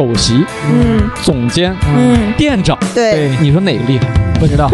[0.00, 4.06] 首席、嗯总监、嗯，店长，对，你说哪个厉害？
[4.40, 4.70] 不知道。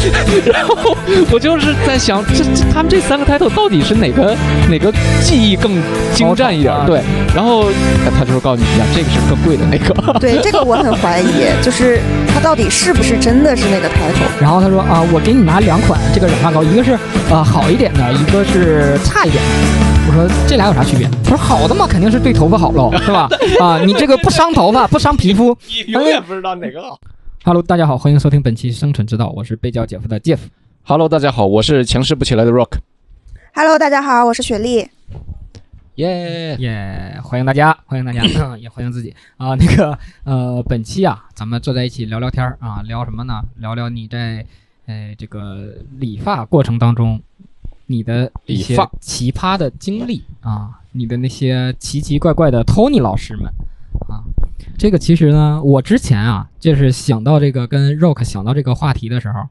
[0.50, 0.96] 然后
[1.30, 4.34] 我就是在想，这这他们这三个 title 到底是哪个
[4.70, 4.90] 哪个
[5.22, 5.70] 技艺更
[6.14, 6.72] 精湛一点？
[6.72, 7.02] 啊对，
[7.34, 10.18] 然后呃他就是告诉你呀，这个是更贵的那个。
[10.18, 12.00] 对这个我很怀疑， 就是
[12.32, 14.40] 他到底是不是真的是那个 title？
[14.40, 19.99] 然后他说啊，我给你拿两款这个染发膏，一个是呃好一点的，一个是差一点的。
[20.10, 21.08] 我说这俩有啥区别？
[21.22, 23.28] 他说好的嘛，肯定是对头发好喽， 是吧？
[23.60, 25.56] 啊，你这个不伤头发， 不伤皮肤。
[25.86, 26.98] 你永远不知道哪个好。
[27.44, 30.40] Hello，大家好，欢迎收听本期《生存之道》，我是被叫姐夫的 Jeff。
[30.82, 32.78] Hello，大家好，我是强势不起来的 Rock。
[33.54, 34.88] Hello，大家好，我是雪莉。
[35.94, 38.20] 耶、耶、欢迎大家，欢迎大家，
[38.58, 39.54] 也欢迎自己啊。
[39.54, 43.40] 那个呃，本期啊，咱们坐在一起聊聊天儿啊，聊什么呢？
[43.58, 44.44] 聊聊你在
[44.86, 47.22] 呃这个理发过程当中，
[47.90, 53.46] 你的一些奇葩的经历啊，你的那些奇奇怪怪的 Tony 老师们
[54.08, 54.22] 啊。
[54.78, 59.48] 这个其实呢，我之前啊，就是想到这个跟 Rock 想到这个话题的时候，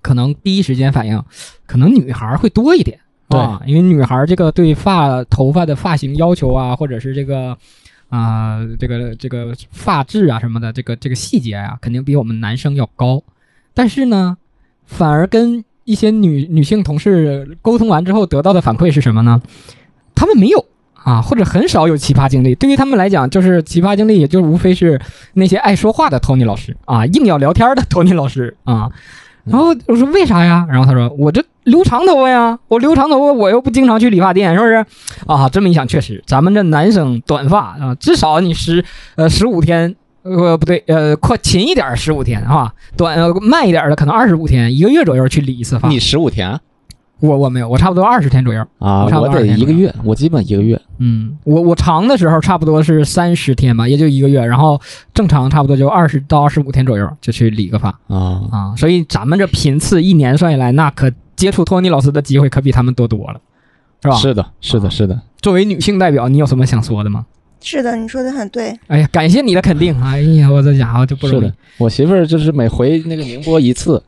[0.00, 1.20] 可能第一时间反应，
[1.66, 3.00] 可能女孩儿会多一点。
[3.28, 7.58] 啊，因为女孩儿这个对发头发的发型要求啊，或者是这个
[8.10, 13.24] 啊、这个这个发质啊什么的，这个这个细节啊，肯定比我们男生要高。
[13.72, 14.36] 但是呢，
[14.86, 19.40] 反而跟一些女女性同事沟通完之后得到的反馈是什么呢？
[20.14, 20.64] 他们没有
[20.94, 22.54] 啊，或者很少有奇葩经历。
[22.54, 25.00] 对于他们来讲，就是奇葩经历，也就无非是
[25.34, 28.90] 那些爱说话的 Tony 老师啊，硬要聊天的 Tony 老师啊。
[29.44, 30.66] 然后我说为啥呀？
[30.70, 34.86] 然后他说我这留长头发呀，我留长头发，我又不经常去理发店，是不是？
[35.26, 38.82] 啊，这么一想，确实，咱们这男生短发啊，至少你十
[39.16, 45.88] 呃十五天，呃不对，呃快勤一点十五天啊，短呃慢一点的可能二十五天，一个月左右去理一次发。
[45.88, 46.60] 你十五天啊？
[47.20, 48.60] 我我没有，我差不多二十天左右。
[48.78, 50.78] 啊我差不多一个月，我基本一个月。
[50.98, 54.78] 嗯，我我长的时候差不多是三十天吧，也就一个月，然后
[55.14, 63.40] 正常差不多就二十到二十五天左右就去理个发啊，啊，所以咱们这频次一年算下来，那可接触托尼老师的机会可比他们多多了，
[64.02, 64.16] 是吧？
[64.16, 65.20] 是的，是的，啊是的。
[65.40, 67.26] 作为女性代表，你有什么想说的吗？
[67.64, 68.78] 是的，你说的很对。
[68.88, 69.98] 哎呀，感谢你的肯定！
[70.04, 74.00] 哎呀，我这家伙就不容易是的。，我媳妇儿就是每回那个宁波一次，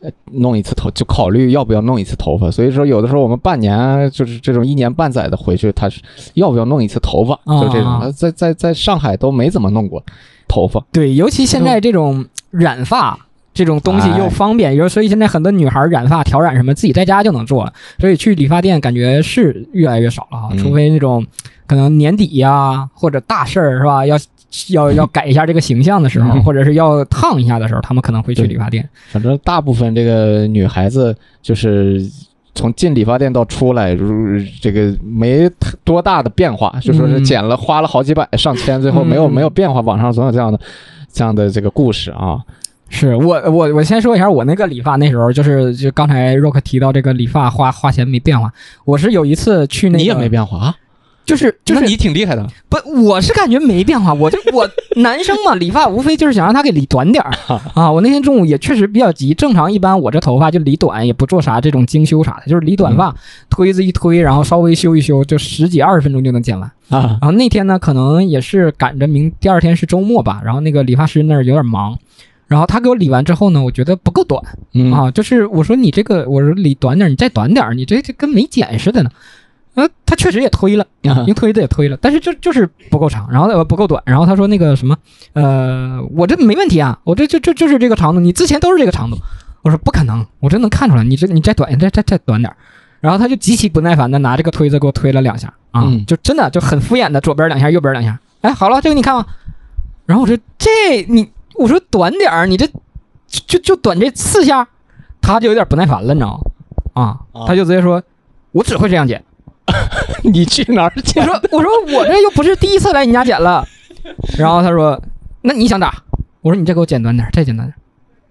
[0.00, 2.50] 呃，弄一次头就考虑要不要弄一次头发。
[2.50, 6.02] 所以说，有的时候我们半年就是这种一年半载的回去，她是
[6.34, 7.98] 要不要弄一次头发，啊就这种。
[8.00, 10.02] 她在在在上海都没怎么弄过
[10.46, 10.84] 头发。
[10.92, 13.18] 对，尤其现在这种染发
[13.52, 14.18] 这种东西哎。
[14.18, 20.58] 又方便，有所以现在很多女孩染发、调染什么自己在家就能做，所以去理发店感觉是越来越少了啊，嗯。
[20.58, 21.26] 除非那种
[21.66, 24.16] 可能年底呀、或者大事儿是吧，要
[24.70, 26.42] 要要改一下这个形象的时候，嗯。
[26.42, 28.88] 或者是要烫一下的时候，他们可能会去理发店。
[29.10, 32.00] 反正大部分这个女孩子就是
[32.54, 35.48] 从进理发店到出来，如这个没
[35.84, 39.32] 多大的变化，就说是嗯剪了花了好几百上千，最后没有嗯。
[39.32, 40.60] 没有变化，网上总有这样的
[41.12, 42.38] 这样的这个故事啊。
[42.90, 48.52] 是我我我先说一下我那个理发那时候就是就刚才 Rock 提到这个理发花花钱没变化，
[48.84, 50.76] 我是有一次去那个你也没变化啊？
[51.24, 52.44] 就是就是你挺厉害的。
[52.68, 54.68] 不，我是感觉没变化，我就我
[55.00, 57.30] 男生嘛，理发无非就是想让他给理短点儿
[57.74, 57.88] 啊。
[57.92, 63.14] 我那天中午也确实比较急，正常一般我这头发就理短，也不做啥这种精修啥的，就是理短发，
[63.48, 66.68] 推子一推，然后稍微修一修，就十几二十分钟就能剪完。
[66.88, 71.96] 啊然后那天呢，可能也是赶着明第二天是周末吧，然后那个理发师那儿有点忙。
[72.50, 74.42] 然后他给我理完之后呢，我觉得不够短。
[74.74, 74.92] 嗯。
[74.92, 79.10] 啊，就是我说你这个，我说理短点儿，你再短点儿，你这这跟没剪似的呢。
[79.74, 81.22] 呃，他确实也推了，啊。
[81.24, 84.96] 您推的也推了，但是就就是不够长，然后呃不够短，然后他说那个什么，
[85.32, 89.16] 呃，我这没问题啊，我这就就就是这个长度，你之前都是这个长度，
[89.62, 92.52] 我说不可能，我真能看出来，你这你再短，再再再短点，
[92.98, 96.04] 然后他就极其不耐烦的拿这个推子给我推了两下啊，嗯。
[96.04, 99.24] 就真的就很敷衍的左边两下，右边两下，哎，好了，这个你看吧，
[100.04, 100.68] 然后我说这
[101.08, 104.66] 你，我说短点儿，你这就就就短这四下，
[105.20, 106.40] 他就有点不耐烦了，你知道
[106.94, 107.02] 吗？
[107.02, 107.02] 啊，
[107.32, 108.02] 啊他就直接说，
[108.52, 109.22] 我只会这样剪。
[110.24, 111.22] 你去哪儿我剪？
[111.24, 113.64] 说我说我这又不是第一次来你家剪了，
[114.38, 115.00] 然后他说
[115.42, 116.02] 那你想咋？
[116.40, 117.78] 我说你再给我剪短点儿，再剪短点儿。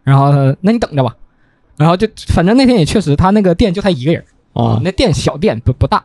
[0.03, 1.15] 然后他那你等着吧。
[1.77, 6.03] 然后就反正那天也确实，他那个店就他一个人啊，那店小店不不大。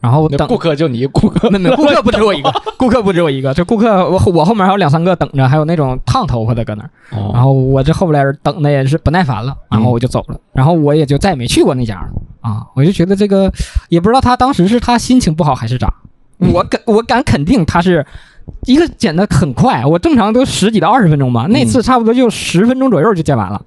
[0.00, 6.90] 然后等顾客就你一顾客，没没，顾客不止我一个， 顾客不止我一个，就顾客我我后面还有两三个等着，还有那种烫头发的搁那儿。
[7.10, 12.08] 然然后我这后边等的也是不耐烦了，然后我就走了，然后我也就再也没去过那家了
[12.40, 12.66] 啊！
[12.74, 13.52] 我就觉得这个
[13.88, 15.92] 也不知道他当时是他心情不好还是咋，
[16.38, 18.04] 我敢我敢肯定他是
[18.64, 23.60] 一个剪的很快，我正常都十几到二十分钟吧，那次差不多就十分钟左右就剪完了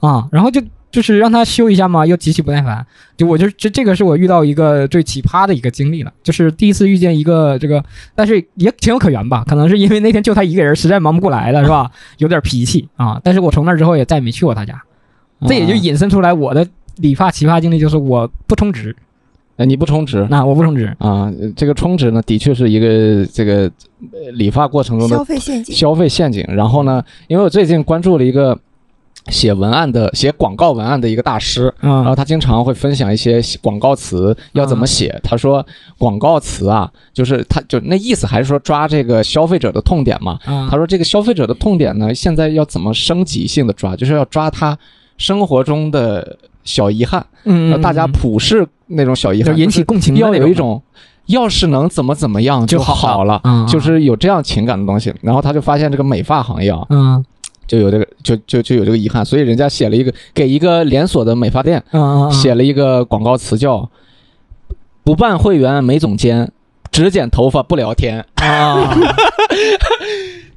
[0.00, 2.84] 啊，然后就就是让他修一下嘛，又极其不耐烦，
[3.16, 11.90] 就我就这这个是我遇到一个最奇葩的一个经历了，就是第一次遇见一个这个，但是也情有可原吧，可能是因为那天就他一个人，实在忙不过来了，是吧？
[12.16, 13.20] 有点脾气啊。
[13.22, 14.82] 但是我从那之后也再也没去过他家，
[15.46, 18.96] 这也就引申出来我的理发奇葩经历，就是我不充值，
[19.58, 21.30] 哎你不充值那我不充值，啊？
[21.54, 23.70] 这个充值呢，的确是一个这个
[24.12, 25.74] 呃理发过程中的消费陷阱。
[25.74, 26.44] 消费陷阱。
[26.48, 28.58] 然后呢，因为我最近关注了一个
[29.30, 35.18] 写文案的、写广告文案的一个大师，然后嗯他经常会分享一些广告词要怎么写。
[35.22, 35.64] 他说
[35.98, 40.38] 广告词啊，就是他就那意思还是说抓这个消费者的痛点嘛。
[40.44, 44.76] 啊他说这个消费者的痛点呢，现在要怎么升级性的抓，就是要抓他
[45.16, 50.82] 生活中的小遗憾，嗯让大家普世那种小遗憾，引起共情的要那有一种。
[51.28, 55.12] 要是能怎么怎么样就好好了，嗯就是有这样情感的东西。
[55.20, 57.22] 然后他就发现这个美发行业啊，嗯
[57.68, 61.80] 就有这个就就就有这个遗憾，所以人家写了一个给一个连锁的美发店
[62.32, 63.88] 写了一个广告词叫
[65.04, 66.50] “不办会员没总监，
[66.90, 68.92] 只剪头发不聊天啊。”。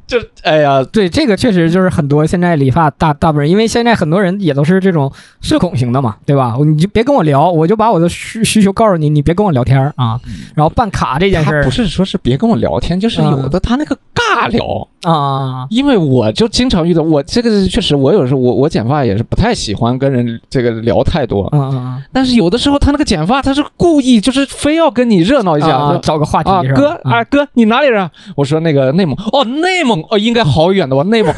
[0.08, 5.10] 就哎呀，对，这个确实就是很多现在理发大大部分人，因为现在很多人也都是这种
[5.40, 6.58] 社恐型的嘛，对吧？
[6.66, 10.20] 你就别跟我聊，我就把我的需需求告诉你，你别跟我聊天儿啊。
[10.54, 14.86] 然后办卡这件事儿他不是说是别跟我聊天，就是有的他那个尬聊。
[15.04, 28.12] 啊，因为我就经常遇到，我这个确实，我有时候我我剪发也是不太喜欢跟人这个聊太多，嗯嗯但是有的时候他那个剪发他是故意就是非要跟你热闹一嗯，下，啊找个话题哥啊，哥，你哪里人啊？
[28.36, 31.04] 我说那个内蒙，哦，内蒙，哦，应该好远的吧？
[31.10, 31.34] 内蒙，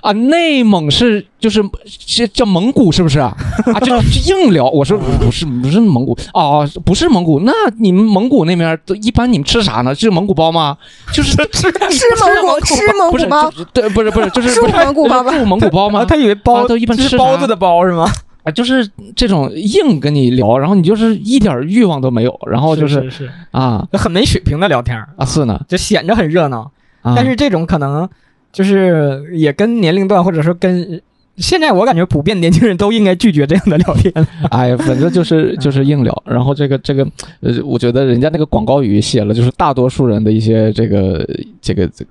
[0.00, 3.36] 啊，内蒙是就是是叫蒙古是不是啊？
[3.74, 4.68] 啊，就就硬聊。
[4.70, 7.40] 我说 不是不是蒙古哦，不是蒙古。
[7.40, 9.94] 那你们蒙古那边都一般你们吃啥呢？
[9.94, 10.76] 是蒙古包吗？
[11.12, 16.04] 就是吃吃蒙古吃蒙不是古包，对，不是不是，就是住不是蒙古包吗就是住蒙古包吗啊，？
[16.04, 18.06] 他以为包啊都一般是吃包子的包是吗？
[18.44, 26.70] 啊，就是这种硬跟你聊，然后你就是一点欲望都没有，然后就是啊很没水平的聊天啊是呢，就显着很热闹。
[27.02, 28.08] 啊但是这种可能
[28.52, 31.00] 就是也跟年龄段，或者说跟
[31.38, 34.12] 现在我感觉普遍年轻人都应该拒绝这样的聊天。
[34.50, 37.04] 哎呀，反正就是 就是硬聊，然后这个这个
[37.40, 41.26] 呃，我觉得人家那个广告语写了，就是大多数人的一些这个
[41.60, 42.10] 这个这个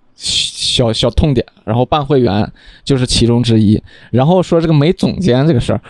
[0.72, 2.50] 小小痛点，然后办会员
[2.84, 3.82] 就是其中之一，
[4.12, 5.82] 然后说这个没总监这个事儿，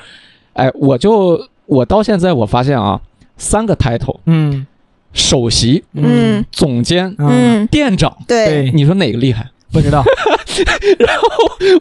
[0.53, 2.99] 哎，我就我到现在我发现啊，
[3.37, 4.65] 三个 title，嗯
[5.13, 7.27] 首席、嗯总监、嗯，
[7.63, 9.47] 嗯，店长，对，对，你说哪个厉害？
[9.71, 10.03] 不知道。
[10.99, 11.27] 然后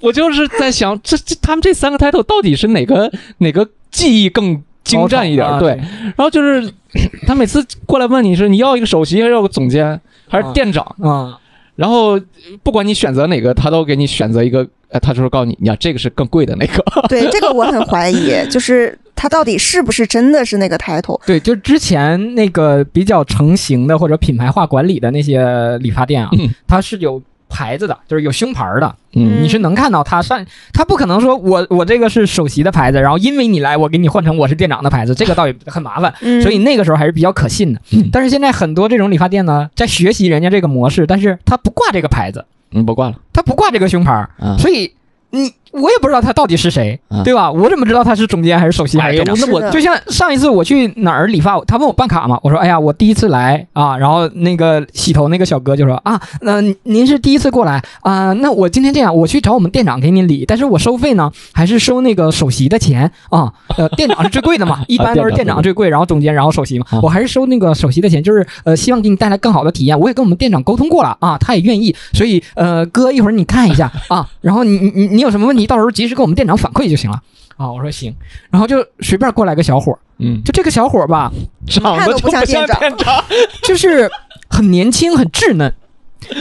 [0.02, 5.46] 我就是在想，这这他们这三个 title 到底是哪个哪个技艺更精湛一点？
[5.46, 6.72] 啊对，，然后就是
[7.26, 11.38] 他每次过来问你是你要一个首席还是要个总监还是店长，啊，
[11.80, 12.20] 然后
[12.62, 16.84] 不管你选择哪个，他都给你选择一个，呃，他就是告诉你，你要这个是更贵的那个。
[17.08, 21.18] 对，这个我很怀疑，就是他到底是不是真的是那个 title？
[21.24, 36.14] 对，就之前那个比较成型的或者品牌化管理的那些理发店啊，嗯它是有牌子的，就是有胸牌的，嗯你是能看到他上，他不可能说我我这个是首席的牌子，然后因为你来，我给你换成我是店长的牌子，这个倒也很麻烦。
[36.22, 44.56] 嗯，所以那个时候还是比较可信的，嗯但是现在很多这种理发店呢，在学习人家这个模式，但是他不挂这个牌子，嗯，不挂了他不挂这个胸牌，嗯。
[44.58, 44.92] 所以
[45.30, 47.50] 你我也不知道他到底是谁，啊对吧？
[47.50, 49.22] 我怎么知道他是总监还是首席还哎呀？
[49.26, 77.20] 那我就像上一次我去哪儿理发，他问我办卡嘛，我说哎呀，我第一次来啊，然后那个洗头那个小哥就说啊，那、您是第一次过来啊，那我今天这样，我去找我们店长给您理，但是我收费呢还是收那个首席的钱啊，呃，店长是最贵的嘛， 一般都是店长最贵，然后总监，然后首席嘛啊，我还是收那个首席的钱，就是呃，希望给你带来更好的体验，我也跟我们店长沟通过了啊，他也愿意，所以呃，哥一会儿你看一下啊，然后你你你你有什么问题，到时候及时跟我们店长反馈就行了。
[77.58, 78.16] 啊，我说行，
[78.50, 81.30] 然后就随便过来个小伙儿，嗯，就这个小伙儿吧，
[81.66, 83.22] 长得就看都不像像店长店长。
[83.62, 84.10] 就是
[84.48, 85.70] 很年轻，很稚嫩，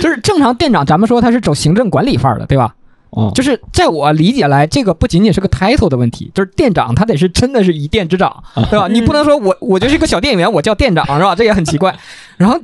[0.01, 2.73] 就是正常店长，咱们说他是走行政管理范儿的，对吧？
[3.09, 8.87] 哦，就是在我理解来，这个不仅仅是个 title 的问题，就是店长他得是真的是一店之长，对吧？
[8.87, 11.35] 你不能说我我就是一个小店员，我叫店长是吧？
[11.35, 11.93] 这也很奇怪。
[12.37, 12.57] 然后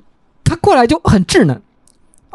[0.45, 1.61] 他过来就很稚嫩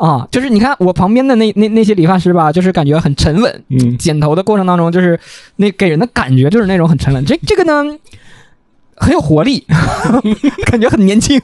[0.00, 5.20] 啊，就是你看我旁边的那那那些理发师吧，就是感觉很沉稳，嗯剪头的过程当中，就是
[5.56, 7.22] 那给人的感觉就是那种很沉稳。
[7.26, 7.84] 这这个呢，
[8.96, 9.66] 很有活力，
[10.64, 11.38] 感觉很年轻。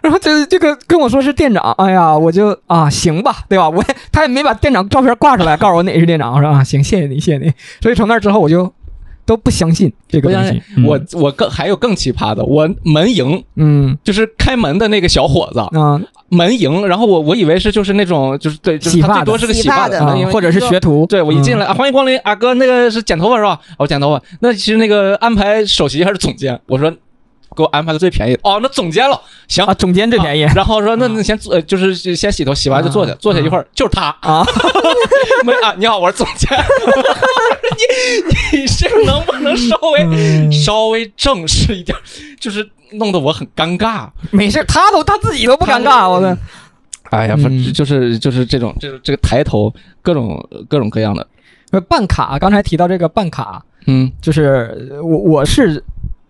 [0.00, 3.68] 然后这这个跟我说是店长，哎呀，我就啊行吧，对吧？
[3.68, 7.52] 我也他也没把店长照片挂出来，告诉我哪是店长，我说啊行，谢谢你，谢谢你。
[7.80, 8.72] 所以从那之后我就
[9.26, 10.84] 都不相信这个东西信。
[10.86, 20.80] 我我更还有更奇葩的，我门迎嗯就是开门的那个小伙子，嗯门迎，然后我我以为是就是那种就是对，他最多是个洗发的啊门迎或者是学。
[20.80, 23.58] 徒，对，我一进来，欢迎光临，啊哥，那个是剪头发是吧？
[23.78, 26.60] 我剪头发，那其实那个安排首席还是总监？
[26.66, 26.90] 我说
[27.56, 29.18] 给我安排的最便宜的，哦，那总监了，
[29.48, 29.64] 行。
[29.64, 34.44] 啊，总监最便宜啊然后说那那先坐，呃就是先洗头，洗完就坐下，坐下一会儿就是他啊。
[35.44, 36.48] 没啊，你好，我是总监。
[37.76, 41.96] 你你是能不能稍微、嗯稍微正式一点？
[42.40, 44.08] 就是弄得我很尴尬。
[44.30, 46.36] 没事，他都他自己都不尴尬，我的。
[47.10, 51.26] 哎呀，反正就是就是这种这种这个抬头各种各种各样的，
[51.70, 55.82] 呃办卡，刚才提到这个办卡，嗯就是呃我我是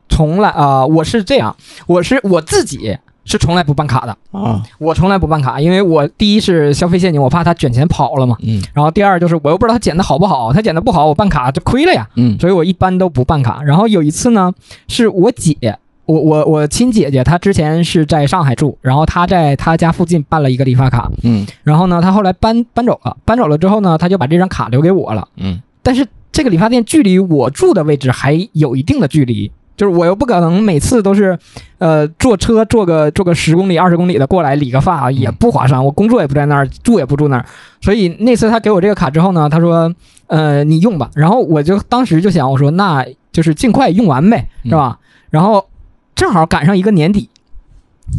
[0.08, 4.62] 从来啊、我是这样，我是我自己是从来不办卡的，啊。
[4.78, 8.62] 我从来不办卡，因为我第一是消费陷阱，我怕他卷钱跑了嘛，嗯。
[8.72, 12.38] 然后第二就是我又不知道他剪的好不好，他剪的不好，我办卡就亏了呀，嗯。
[12.38, 13.62] 所以我一般都不办卡。
[13.62, 14.54] 然后有一次呢，
[14.88, 15.78] 是我姐。
[16.06, 21.44] 我我我亲姐姐，她之前是在上海住，然后她在她家附近办了一个理发卡，嗯。
[21.64, 25.26] 然后呢，她后来搬搬走了，搬走了之后呢，她就把这张卡留给我了。
[25.38, 25.60] 嗯。
[25.82, 31.38] 但是这个理发店距离我住的位置还有一定的距离，就是我又不可能每次都是，
[31.78, 35.84] 呃，坐车坐个坐个十公里、二十公里的过来理个发，也不划算。
[35.84, 37.44] 我工作也不在那儿，住也不住那儿，
[37.80, 39.92] 所以那次他给我这个卡之后呢，他说，
[40.28, 41.10] 呃，你用吧。
[41.14, 44.98] 然后我就当时就想，我说那就是尽快用完呗，是吧？
[45.30, 45.66] 然后
[46.14, 47.28] 正好赶上一个年底，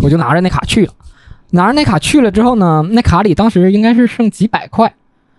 [0.04, 0.94] 我就拿着那卡去了。
[1.52, 4.94] 拿着那卡去了之后呢，那卡里当时应该是剩几百块，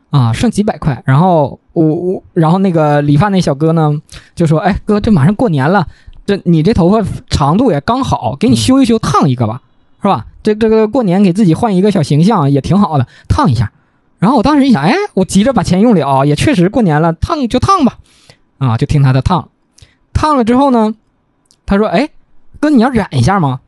[0.09, 1.03] 啊，剩几百块。
[1.05, 3.93] 然后我我，然后那个理发那小哥呢
[4.35, 5.87] 就说：“哎，哥，这马上过年了，
[6.29, 9.63] 这你这头发长度也刚好，给你修一修，烫一个吧，
[10.03, 10.27] 是吧？
[10.43, 13.73] 这这个过年给自己换一个小形象也挺好的，烫一下。”
[14.21, 17.97] 然后我当时一想，哎，我急着把钱用了，也确实过年了，烫就烫吧，
[18.59, 19.49] 啊，就听他的烫。
[20.13, 20.95] 烫了之后呢，
[21.65, 22.11] 他说：“哎，
[22.61, 23.61] 哥，你要染一下吗？”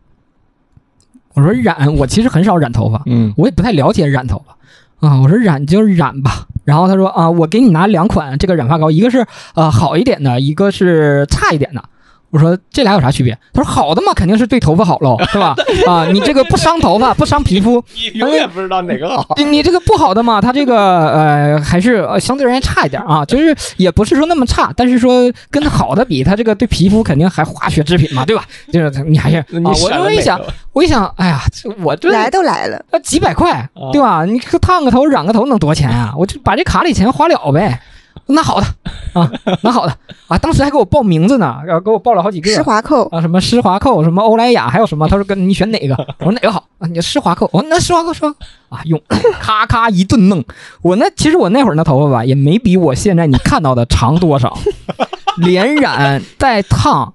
[1.32, 6.46] 我说：“染，我其实很少染头发。”嗯我也不太了解染头发啊，我说染就染吧。
[6.64, 11.88] 然后他说啊，我给你拿两款这个染发膏，一个是呃好一点的，一个是差一点的。
[12.30, 13.36] 我说这俩有啥区别？
[13.52, 15.54] 他说好的嘛，肯定是对头发好喽，是吧？
[15.86, 19.34] 啊，你这个不伤头发，不伤皮肤，你永远不知道哪个好。
[19.36, 28.44] 你你这个不好的嘛，它这个呃还是呃相对而言差一点啊，就是也不是说那么差，但是说跟好的比，它这个对皮肤肯定还化学制品嘛，对吧？
[28.72, 30.40] 就是你还是啊，我选了哪我一想，
[30.72, 34.24] 我一想，哎呀，这我这来都来了，那，几百块，啊对吧？
[34.24, 36.14] 你烫个头、染个头能多少钱啊？
[36.16, 37.80] 我就把这卡里钱花了呗。
[38.26, 38.66] 那好的
[39.12, 39.30] 啊，
[39.62, 39.96] 那好的
[40.28, 45.08] 啊，当时还给我报名字呢，然后给我报了好几个施华蔻，啊，什么施华蔻，什么欧莱雅，还有什么？
[45.08, 45.94] 他说跟你选哪个？
[46.20, 46.86] 我说哪个好啊？
[46.86, 48.34] 你施华蔻，我说那施华蔻，说
[48.68, 49.00] 啊，用
[49.40, 50.44] 咔咔一顿弄。
[50.82, 54.56] 我那其实我那会儿那头发吧，也没比我现在你看到的长多少，
[55.38, 57.14] 连染带烫，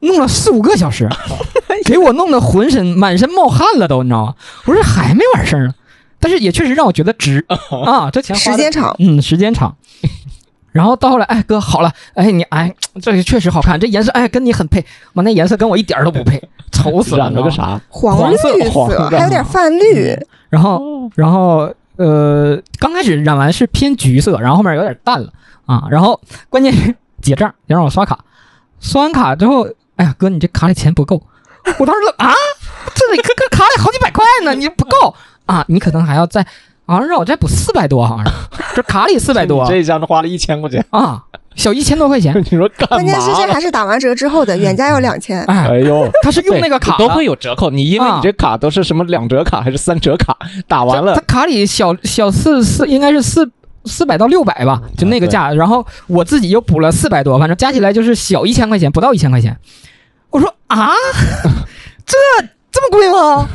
[0.00, 1.08] 弄了四五个小时，
[1.84, 4.34] 给我弄得浑身满身冒汗了都，你知道吗？
[4.66, 5.74] 我说还没完事儿呢，
[6.20, 7.44] 但是也确实让我觉得值
[7.84, 9.76] 啊，这钱花时间长，嗯，时间长。
[10.72, 14.84] 然后到后来，哎哥好了，哎你哎这个确实好看，这颜色哎跟你很配，
[15.14, 16.38] 妈那颜色跟我一点儿都不配，
[16.70, 17.24] 丑死了。
[17.24, 17.50] 染了个？
[17.50, 17.80] 啥？
[17.88, 18.50] 黄绿色
[19.10, 20.14] 还有点泛绿，
[20.50, 25.32] 然后然后呃刚开始染完是偏橘色，然后后面有点淡了
[25.64, 25.84] 啊。
[25.90, 28.18] 然后关键是结账，要让我刷卡，
[28.78, 31.22] 刷完卡之后，哎呀哥你这卡里钱不够，
[31.78, 32.34] 我当时啊
[32.94, 35.14] 这里这个卡里好几百块呢，你不够
[35.46, 36.46] 啊，你可能还要再。
[36.86, 38.32] 好像让我再补四百多，好像是，
[38.76, 41.22] 这卡里 四百多这一下子花了一千块钱，啊，
[41.54, 42.32] 小一千多块钱。
[42.50, 43.52] 你说干嘛关键是这了？
[43.52, 45.42] 还是打完折之后的，原价要两千。
[45.44, 47.70] 哎，哎呦，他是用那个卡都会有有折扣。
[47.70, 50.36] 你因为啊你这卡都是什么两折卡还是三折卡，
[50.68, 53.50] 打完了他卡里小小四四应该是四
[53.84, 55.52] 四百到六百吧，就那个价。
[55.52, 59.56] 然后我自己又补了四百多，反正加起来就是小一千块钱，不到一千块钱。
[60.30, 60.90] 我说啊，
[62.06, 62.16] 这
[62.70, 63.48] 这么贵吗？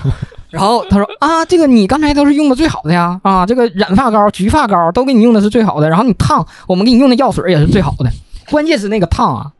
[0.51, 8.11] 然后他说啊，这个你刚才都是用的最好的呀，啊，这个染发膏、焗发膏都给你用的是最好的，然后你烫，我们给你用的药水也是最好的，
[8.49, 9.51] 关键是那个烫啊，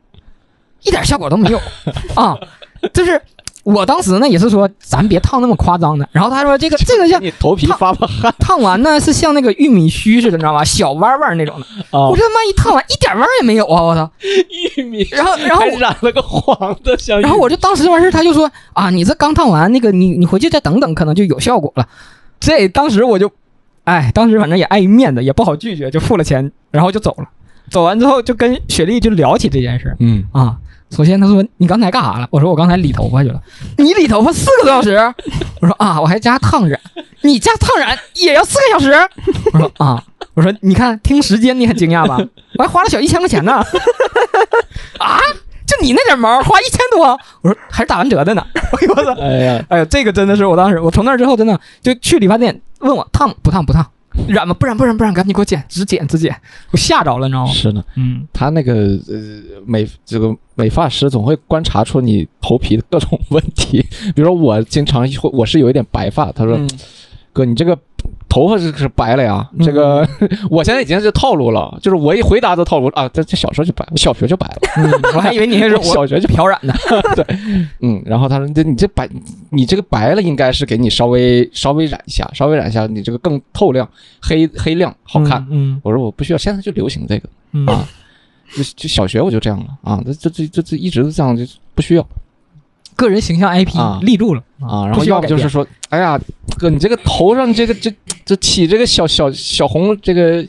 [0.82, 1.58] 一点效果都没有。
[2.14, 2.36] 啊，
[2.92, 3.20] 就是
[3.64, 6.08] 我当时呢也是说，咱别烫那么夸张的。
[6.10, 10.64] 然后他说这个这个像你头皮发发汗烫完呢是像那个玉米须似的，你知道吗？
[10.64, 11.66] 小弯弯那种的。
[11.90, 13.82] 啊我，这他妈一烫完一点弯也没有啊！
[13.82, 14.10] 我操！
[14.76, 21.86] 玉米，然后然后染了个黄的，像然后我就当时完事儿，他就说啊，你这刚烫完，那个你你回去再等等，可能就有效果了。
[22.40, 23.30] 这当时我就，
[23.84, 27.28] 哎，当时反正也碍于面子，也不好拒绝，就付了钱，然后就走了。
[27.70, 30.56] 走完之后就跟雪莉就聊起这件事儿嗯，啊。
[30.94, 32.28] 首先他说你刚才干啥了？
[32.30, 33.40] 我说我刚才理头发去了。
[33.78, 34.96] 你理头发四个多小时？
[35.60, 36.78] 我说啊，我还加烫染。
[37.22, 38.92] 你加烫染也要四个小时？
[39.54, 40.02] 我说啊，
[40.34, 42.18] 我说你看听时间你很惊讶吧？
[42.58, 43.54] 我还花了小一千块钱呢。
[44.98, 45.18] 啊，
[45.66, 47.18] 就你那点毛花一千多？
[47.40, 48.44] 我说还是打完折的呢。
[48.54, 49.12] 哎呦我操！
[49.20, 53.86] 哎呀，哎呀，这个真的是我当时，我从那之后真的就去理发店问我烫不烫不烫，
[54.28, 54.54] 染吗？
[54.54, 56.34] 不染不染不染，赶紧给我剪，只剪只剪，
[56.70, 57.52] 我吓着了，你知道吗？
[57.52, 58.26] 是的，嗯。
[58.32, 58.74] 他那个
[59.08, 63.80] 呃美这个美发师总会观察出你头皮的各种问题，
[64.14, 66.68] 比如说我经常会我是有一点白发，他说、嗯。
[67.34, 67.78] 哥你这个
[68.32, 69.62] 头发是是白了呀，嗯。
[69.66, 70.08] 这个
[70.48, 76.74] 我现在已经是套路了，就是我一回答的套路啊，这这小时候就白，我小学就白了，嗯， 我还以为你是我小学就漂染的，
[77.82, 79.06] 嗯，然后他说这你这白
[79.50, 83.86] 你这个白了应该是给你稍微稍微染一下，稍微染一下，你这个更透亮
[84.22, 85.46] 黑黑亮好看。
[85.50, 85.78] 嗯。
[85.82, 87.28] 我说我不需要，现在就流行这个。
[87.52, 87.66] 嗯。
[87.66, 87.86] 啊
[88.54, 91.42] 就就小学我就这样了啊，这这这这这一直都这样，就
[91.74, 92.06] 不需要
[92.96, 94.86] 个人形象 IP 啊立住了啊。
[94.86, 96.18] 然后要不就是说，哎呀，
[96.58, 97.92] 哥，你这个头上这个这
[98.24, 100.44] 这起这个小小小红这个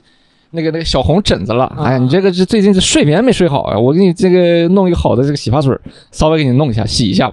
[0.51, 5.77] 那个那个小红疹子了，啊哎呀，你这个是最近这睡眠没睡好啊，我给你这个弄一个好的这个洗发水，
[6.11, 7.31] 稍微给你弄一下，洗一下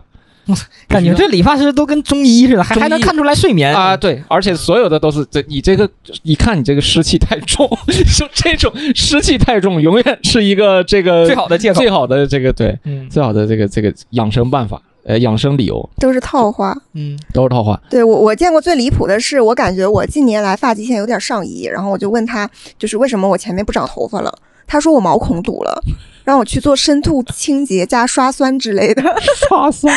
[0.88, 3.96] 感觉这理发师都跟中医似的，还还能看出来睡眠啊。
[3.96, 5.88] 对，而且所有的都是这你这个
[6.24, 7.68] 一看你这个湿气太重，
[8.18, 11.78] 就这种湿气太重，永远是一个这个最好的借口。
[11.78, 16.76] 最好的这个对嗯最好的这个这个养生办法，呃，养生理由都是套话。
[16.94, 17.80] 嗯都是套话。
[17.88, 24.32] 对我，我见过最离谱的是，我感觉我近年来发际线有点上移，然后我就问他，就是为什么我前面不长头发了？
[24.66, 25.82] 他说我毛孔堵了，
[26.22, 29.02] 让我去做深度清洁加刷酸之类的。
[29.48, 29.92] 刷酸，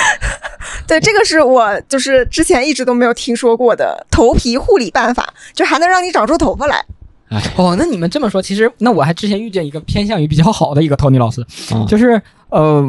[0.87, 6.83] 对，这个是我就是之前一直都没有听说过的头皮护理办法，就还能让你长出头发来。
[7.55, 12.83] 哦，那你们这么说，其实那我还之前遇见一个偏向于比较好的一个 Tony 老师，啊就是呃，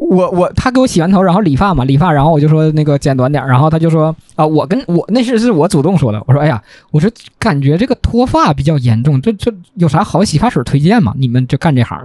[0.00, 6.60] 我我他给我洗完头，然后理发嘛，理发，然后我就说那个剪短点儿，然后他就说啊、我跟我那是是我主动说的，我说哎呀，
[6.90, 11.14] 我说感觉这个脱发比较严重，这这有啥好洗发水推荐吗？
[11.16, 11.98] 你们就干这行，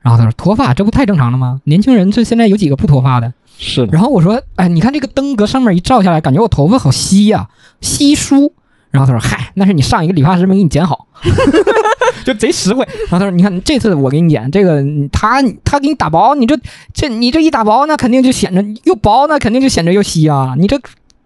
[0.00, 1.60] 然后他说脱发这不太正常了吗？
[1.64, 3.32] 年轻人这现在有几个不脱发的？
[3.58, 7.48] 是的，然后我说，哎，你看这个灯搁上面一照下来，感觉我头发好稀呀、
[7.80, 8.52] 稀疏。
[8.90, 11.06] 然后他说，嗨，那是你上一个理发师没给你剪好，
[12.24, 12.86] 就贼实惠。
[13.08, 14.82] 然后他说，你看这次我给你剪，这个
[15.12, 16.58] 他他给你打薄，你这
[16.92, 20.54] 这你这一打薄，那肯定就显着又薄，那肯定就显着又稀啊。
[20.58, 20.80] 你这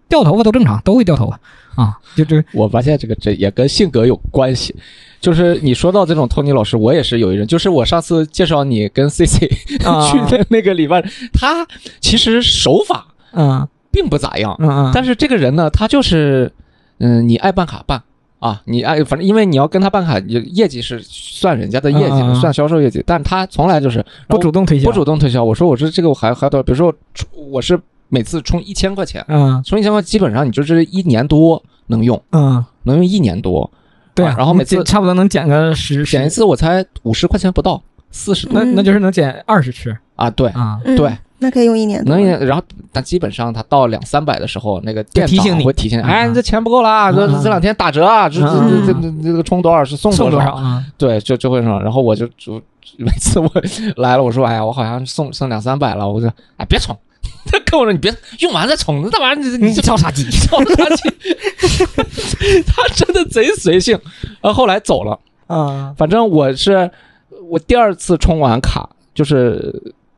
[0.08, 4.74] 掉头发都正常，都会掉头发啊，就这我发现这个这也跟性格有关系。
[5.20, 9.50] 就是你说到这种托尼老师，我也是有一人，就是我上次介绍你跟 C C
[9.84, 11.00] 啊 去的那个理发，
[11.32, 11.66] 他
[12.00, 16.52] 其实手法嗯并不咋样，嗯嗯，但是这个人呢，他就是，
[16.98, 18.02] 嗯，你爱办卡办
[18.38, 25.42] 啊，你哎反正因为你要跟他办卡，你业绩是算人家的业绩，嗯嗯嗯算销售业绩，但他从来就是不主动推销，不主动推销。
[25.42, 26.94] 我说我说这个我还还多，比如说
[27.50, 33.70] 我是每次充一千块钱，嗯充一千块基本上你就是一年多能用，嗯，能用一年多。
[34.14, 40.48] 对啊，然后每次差不多能减个十减一次我才五十块钱不到，四十那那就是能减二十次啊，对。
[40.50, 40.80] 啊。
[40.84, 42.14] 嗯对，那可以用一年多。
[42.14, 50.58] 能一年，然后但基本上他到两三百的时候，那个店提醒你会提醒你，嗯哎，你这钱不够啦，这嗯这两天打折啊，这这嗯这这这这个充多少是送送多少？
[50.96, 52.60] 对，就就会说，然后我就就
[52.96, 53.50] 每次我
[53.96, 56.96] 来了，我说哎呀，我好像送剩两三百了，我说哎别充，
[57.46, 60.24] 他 跟我说你别用完再充，那玩意儿你你你着啥急？
[60.30, 61.10] 着啥急？
[62.66, 63.98] 他真的贼随性，
[64.40, 65.18] 然后后来走了。
[65.48, 66.90] 啊反正我是
[67.48, 69.72] 我第二次充完卡，就是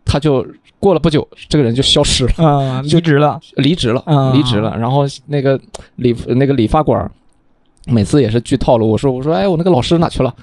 [0.05, 0.47] 他就
[0.81, 3.41] 过了不久，这个人就消失了，啊， 离职了。
[3.57, 4.77] 离职了，啊离职了。
[4.79, 5.59] 然后那个
[5.97, 7.11] 理那个理发馆儿
[7.87, 10.35] 每次也是剧套路，我说我说哎，我那个老师哪去了？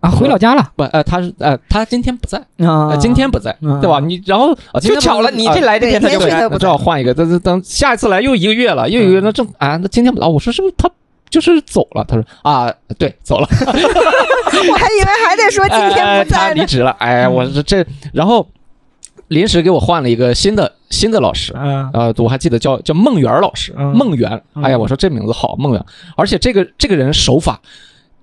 [0.00, 4.00] 啊，回老家了不，呃，他是呃，他今天不在，啊呃，今天不在，嗯对吧？
[4.00, 10.90] 你然后就巧了，你啊这来这天他就不正好换一个，等等等下一次来又一个月了，又一个月，那正啊，那今天不啊，我说是不是他
[11.30, 12.04] 就是走了？
[12.06, 13.48] 他说啊，对，走了。
[13.56, 16.54] 我还以为还得说今天不哎他在呢。
[16.60, 18.46] 离职了，哎，我这这，然后
[19.28, 23.94] 临时给我换了一个新的新的老师，嗯呃，我还记得叫叫梦圆老师，嗯。
[23.96, 25.84] 孟源，哎呀，我说这名字好，梦圆，
[26.16, 27.60] 而且这个这个人手法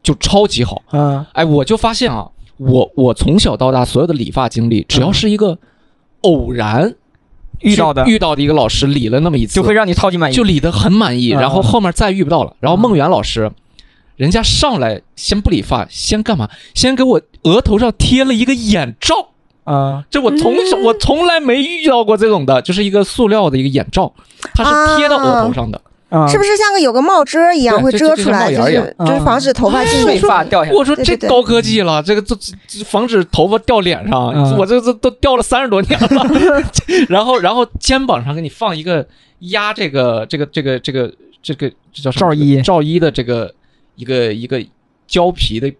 [0.03, 1.25] 就超级好，嗯。
[1.33, 5.57] 哎，我就发现啊，我我从小到大所有的理发经历，只要是一个
[6.21, 6.93] 偶然
[7.59, 8.05] 遇到的。
[8.05, 10.35] 遇到的一个老师理了那么一次，就会让你超级满意。
[10.35, 11.39] 就理得很满意，嗯。
[11.39, 12.55] 然后后面再遇不到了。
[12.59, 13.51] 然后梦圆老师，
[14.15, 16.47] 人家上来先不理发，先干嘛？
[16.75, 19.29] 先给我额头上贴了一个眼罩。
[19.63, 24.11] 啊，这我从小、我从来没遇到过这种的，就是一个塑料的一个眼罩，
[24.55, 25.79] 它是贴到额头上的。
[26.09, 26.27] 啊。
[26.27, 30.27] 是不是像个有个帽遮一样会遮出来，就是就是防止头发进碎去？
[30.27, 30.75] 发掉下来？
[30.75, 36.27] 我说这高科技了，这个这这这防止头发掉脸上，嗯我这这都掉了三十多年了。
[37.07, 39.07] 然后然后肩膀上给你放一个
[39.39, 42.31] 压这个这个这个这个这个这叫什么？
[42.31, 42.61] 罩衣。
[42.61, 43.53] 罩衣的这个
[43.95, 44.61] 一个一个
[45.07, 45.71] 胶皮的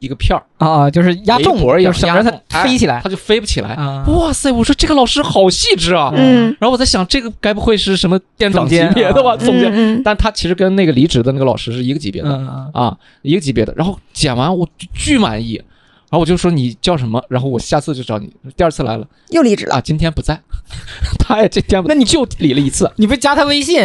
[0.00, 3.74] 一个片儿，啊，就是压重，围脖一样就省着压重它飞起来它就飞不起来。
[3.74, 4.04] 啊。
[4.08, 4.50] 哇塞！
[4.50, 6.12] 我说这个老师好细致啊。
[6.16, 9.34] 嗯然后我在想，这个该不会是什么店长级别的吧？
[9.34, 12.34] 啊总监，但他其实跟那个离职的那个老师是一个级别的。
[12.72, 13.72] 啊，一个级别的。
[13.76, 17.22] 然后剪完我巨满意，然后我就说你叫什么？
[17.28, 18.32] 然后我下次就找你。
[18.56, 19.76] 第二次来了又离职了。
[19.76, 20.40] 啊，今天不在，
[21.20, 23.78] 他也今天不在，那你就理了一次，你不加他微信，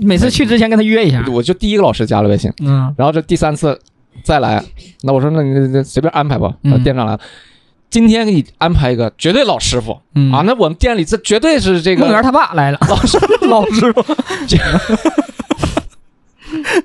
[0.00, 1.22] 每次去之前跟他约一下。
[1.30, 3.78] 我就第一个老师加了微信，嗯然后这第三次
[4.24, 4.62] 再来，
[5.02, 6.52] 那我说那你你随便安排吧。
[6.64, 7.20] 嗯呃店长来了。
[7.90, 10.42] 今天给你安排一个绝对老师傅、嗯啊！
[10.46, 13.18] 那我们店里这绝对是这个梦圆他爸来了，老师
[13.50, 14.00] 老师傅，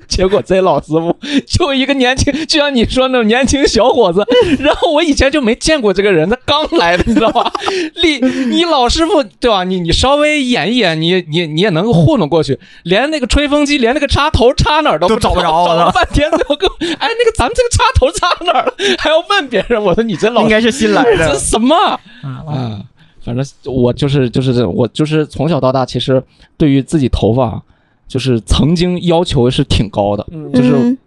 [0.08, 1.14] 结 结果这老师傅
[1.46, 4.24] 就一个年轻，就像你说那种年轻小伙子，
[4.58, 7.52] 然后我以前就没见过这个人，他刚来的，你知道吧？
[8.02, 9.62] 你你老师傅对吧？
[9.62, 18.74] 你你稍微演一演，你你你也能够糊弄过去，连那个吹风机，连那个插头插哪儿都都不找不着找了半天，最后跟我哎那个咱们这个插头插哪儿了？
[18.98, 21.38] 还要问别人，我说你这老应该是新来这的。
[21.38, 21.76] 什么？
[21.76, 22.00] 啊
[22.48, 22.80] 啊，
[23.24, 26.22] 反正我就是就是这，我就是从小到大，其实
[26.56, 27.62] 对于自己头发，
[28.08, 30.98] 就是曾经要求是挺高的，就是嗯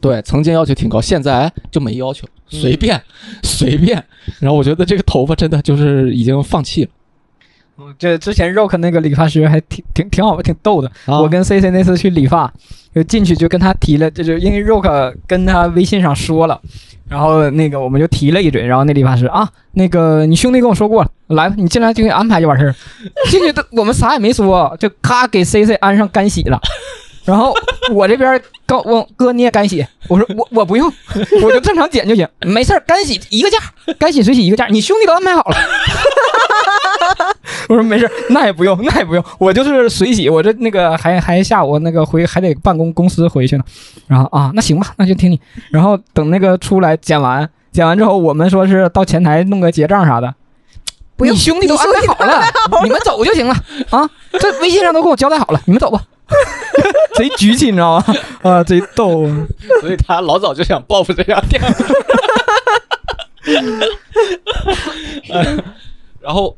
[0.00, 3.00] 对曾经要求挺高，现在就没要求，随便、
[3.42, 4.02] 随便。
[4.38, 6.90] 然后我觉得这个头发真的就是已经放弃了。
[7.96, 10.90] 这之前 Rock 那个理发师还挺挺挺好，挺逗的。
[11.06, 12.52] 啊我跟 C C 那次去理发，
[12.94, 16.60] 就进去就跟他提了，这就因为 Rock 跟他微信上说了，
[17.08, 22.74] 然后那个我们就提了一嘴，然后那理发师啊，那个你兄弟跟我说过了，来吧，你进来就给安排就完事儿。
[23.30, 26.60] 进去的我们啥也没说，就咔给 C C 安上干洗了。
[27.24, 27.54] 然后
[27.92, 30.90] 我这边告问哥你也干洗，我说我我不用，
[31.42, 33.58] 我就正常剪就行，没事干洗一个价，
[33.98, 35.56] 干洗水洗一个价，你兄弟都安排好了。
[37.68, 43.64] 我说没事，那也不用，那也不用，我就是水洗，我这那个还还下午那个回还得办公公司回去呢。
[44.06, 45.40] 然后啊，那行吧，那就听你。
[45.70, 50.34] 然后等那个出来剪完，剪完之后我们说是到前台弄个结账啥的，
[51.16, 52.42] 不用你兄弟都安排好了，
[52.82, 53.54] 你们走就行了
[53.90, 54.08] 啊。
[54.40, 56.02] 这微信上都跟我交代好了，你们走吧。
[57.16, 58.04] 贼局气，你知道吗？
[58.42, 59.26] 啊，贼逗。
[59.80, 61.62] 所以他老早就想报复这家店。
[65.30, 65.56] 呃
[66.20, 66.54] 然后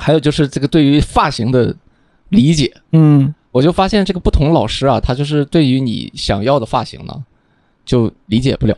[0.00, 1.76] 还有就是这个对于发型的
[2.30, 3.34] 理解，嗯。
[3.52, 7.24] 我就发现这个不同老师啊，他就是对于你想要的发型呢，
[7.84, 8.76] 就理解不了，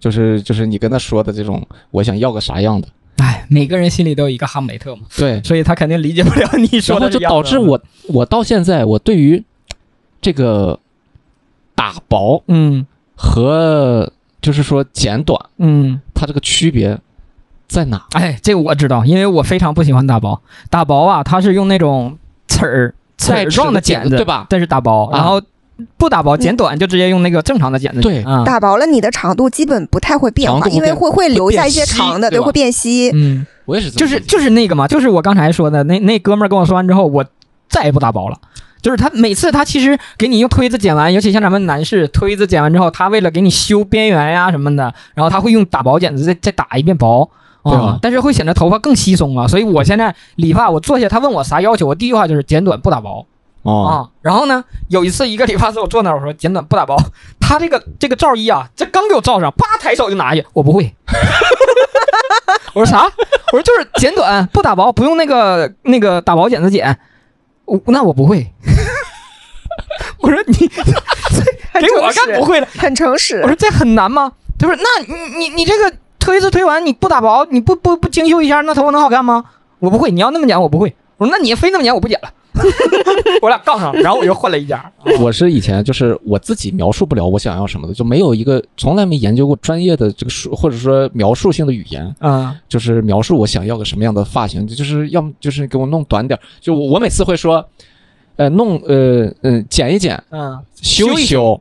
[0.00, 9.44] 就是就是你跟他说的这种，我想要个啥样的，哎，每个人心里都有一个哈姆雷特嘛，对，所以他肯定理解不了你说然后就导致我我到现在我对于
[10.22, 10.80] 这个
[11.74, 12.86] 打薄嗯。
[13.14, 16.00] 和就是说剪短，嗯。
[16.14, 16.98] 它这个区别
[17.68, 18.02] 在哪？
[18.12, 20.40] 哎，这个我知道，因为我非常不喜欢打薄。
[20.70, 22.16] 打薄啊，它是用那种
[22.48, 24.46] 齿儿刺儿状的剪子，对吧？
[24.48, 25.04] 但是打薄。
[25.06, 25.40] 啊然后
[25.98, 28.00] 不打薄，剪短就直接用那个正常的剪子。
[28.00, 33.10] 对啊，打薄了，你的长度基本不太会变化，因为会会留下一些长的，对会变稀。
[33.12, 37.22] 嗯，我也是就是就是那个嘛，就是我刚才说的那那哥们儿跟我说完之后，我
[37.68, 38.38] 再也不打薄了。
[38.80, 47.28] 就是他每次他其实给你用推子剪完，尤其像咱们男士推子剪完之后，他为了给你修边缘呀什么的，然后他会用打薄剪子再再打一遍薄。
[47.70, 53.26] 对啊但是会显得头发更稀松啊，所以我现在理发，我坐下，他问我啥要求，我第一句话就是剪短不打薄
[53.62, 53.90] 哦，啊。
[54.22, 56.96] 然后呢，有一次一个理发师我坐那儿，我说剪短不打薄，
[57.40, 60.94] 他这个这个罩衣啊，这刚给我罩上，啪抬手就拿下去，我不会。
[62.74, 63.04] 我说啥？
[63.52, 66.98] 我说就是剪短不打薄，不用那个那个打薄剪子剪。
[67.64, 68.52] 我那我不会。
[70.20, 72.68] 我说你 给我干不会了。
[72.78, 73.48] 很诚实我。
[73.48, 74.32] 说这很难吗？
[74.58, 75.92] 他说那你你你这个
[76.26, 79.44] 推子推完你不打薄，你不不不精修一下，那头发能好看吗？
[79.78, 80.92] 我不会，你要那么剪我不会。
[81.16, 82.28] 我说那你非那么剪我不剪了。
[83.42, 84.90] 我俩杠上了，然后我又换了一家。
[85.20, 97.64] 我是以前就是我自己描述不了我想要什么的，就没有一个从来没研究过专业的这个述或者说描述性的语言，嗯就是描述我想要个什么样的发型，就是要么就是给我弄短点，就我我每次会说，
[98.36, 101.60] 呃，弄呃嗯、剪一剪，嗯修修一修，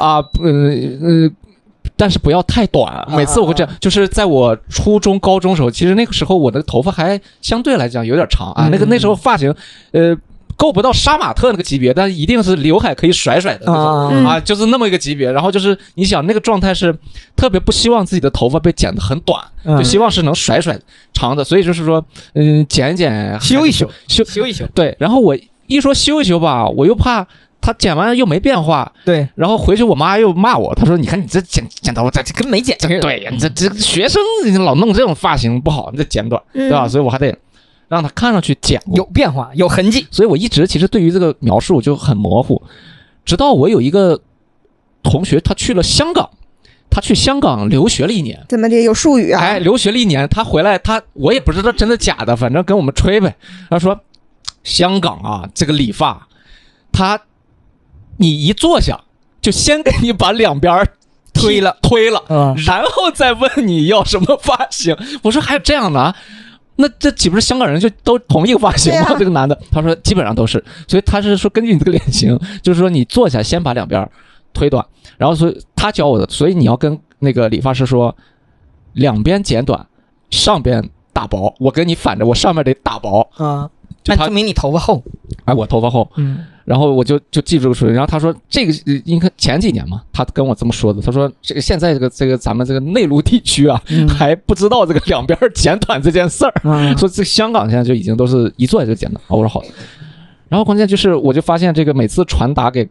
[0.00, 0.50] 啊，呃
[1.00, 1.30] 呃，
[1.96, 3.06] 但是不要太短。
[3.10, 8.68] 每次我会这样，就是在我初中、高中时候，其实那个时候我的头发还相对来讲有点长啊。
[8.68, 9.54] 嗯那个那时候发型，
[9.92, 10.16] 呃，
[10.56, 13.84] 够不到杀马特那个级别，但一定是刘海可以甩甩的那种。
[13.84, 16.96] 啊嗯啊，就是那么一个级别，然后就是你想那个状态是
[17.36, 20.78] 特别不希望自己的头发被剪得很短，嗯就希望是能甩甩
[21.12, 27.26] 长的，所以就是说，嗯，剪一剪，修一修，修修一修，对，然后我一说修一修吧，我又怕
[27.62, 33.00] 他剪完又没变化，对，然后回去我妈又骂我，她说：“你看你这剪剪头发，这这跟没剪似的。
[33.00, 36.88] 对呀，你这这学生你老弄这种发型不好，你得剪短，嗯对吧？
[36.88, 37.34] 所以我还得
[37.86, 40.04] 让他看上去剪过有变化，有痕迹。
[40.10, 42.60] 所以我一直其实对于这个描述就很模糊，
[43.24, 44.20] 直到我有一个
[45.04, 46.28] 同学，他去了香港，
[46.90, 48.44] 他去香港留学了一年。
[48.48, 49.40] 怎么的有术语啊？
[49.40, 53.36] 哎，留学了一年，他回来，他我也不知道真的假的，反正跟我们吹呗。
[53.70, 54.00] 他说，
[54.64, 56.26] 香港啊，这个理发，
[56.90, 57.20] 他
[58.16, 59.00] 你一坐下，
[59.40, 60.86] 就先给你把两边儿
[61.32, 61.76] 推 了。
[61.82, 62.54] 推了，嗯。
[62.66, 64.96] 然后再问你要什么发型。
[65.22, 66.14] 我说还有这样的啊？
[66.76, 69.06] 那这岂不是香港人就都同一个发型吗？
[69.08, 74.10] 啊这个男的，他说基本上都是，所以他是说根据你这个脸型，就是说你坐下先把两边儿
[74.54, 74.84] 推短，
[75.18, 78.16] 然后所以他教我的，所以你要跟那个理发师说，
[78.94, 79.86] 两边剪短，
[80.30, 83.68] 上边打薄，我跟你反着，我上面得打薄，啊，
[84.02, 85.02] 就他那证明你头发厚。
[85.44, 87.94] 哎，我头发厚，嗯然后我就就记住这个水平。
[87.96, 91.02] 然后他说这个呃应该前几年嘛，他跟我这么说的。
[91.02, 96.52] 他说这个现在这个这个咱们这个内陆地区啊，嗯还不知道这个两边剪短这件事儿。
[96.62, 99.20] 嗯说这香港现在就已经都是一坐下就剪短。
[99.26, 99.60] 啊，我说好。
[100.48, 102.88] 然后关键就是我就发现这个每次传达给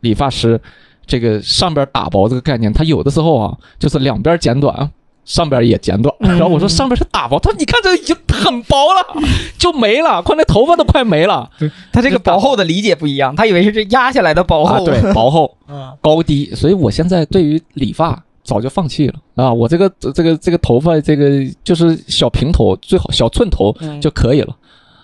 [0.00, 0.60] 理发师
[1.04, 4.88] 这个上边打薄这个概念，他有的时候啊就是两边剪短。
[5.24, 9.22] 上边也剪短，然后我说上边是打薄，他说你看这已经很薄了，
[9.58, 11.48] 就没了，快那头发都快没了。
[11.92, 14.84] 他这个薄厚的理解不一样，他以为是这压下来的薄啊，厚。
[14.84, 15.56] 对， 薄厚。
[15.68, 19.52] 嗯，高低，所以我现在对于理发早就放弃了啊！
[19.52, 24.54] 我这个这个这个头发，这个就是小平头，最好小寸头嗯就可以了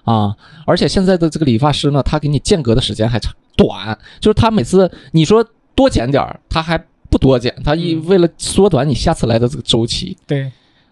[0.05, 0.35] 啊！
[0.67, 5.45] 而且现在的这个理发师呢，他给你间隔的时间还长短，就是他每次你说
[5.77, 6.77] 多剪点儿，他还
[7.11, 10.51] 不多见，他一嗯为了缩短你下次来的这个周期对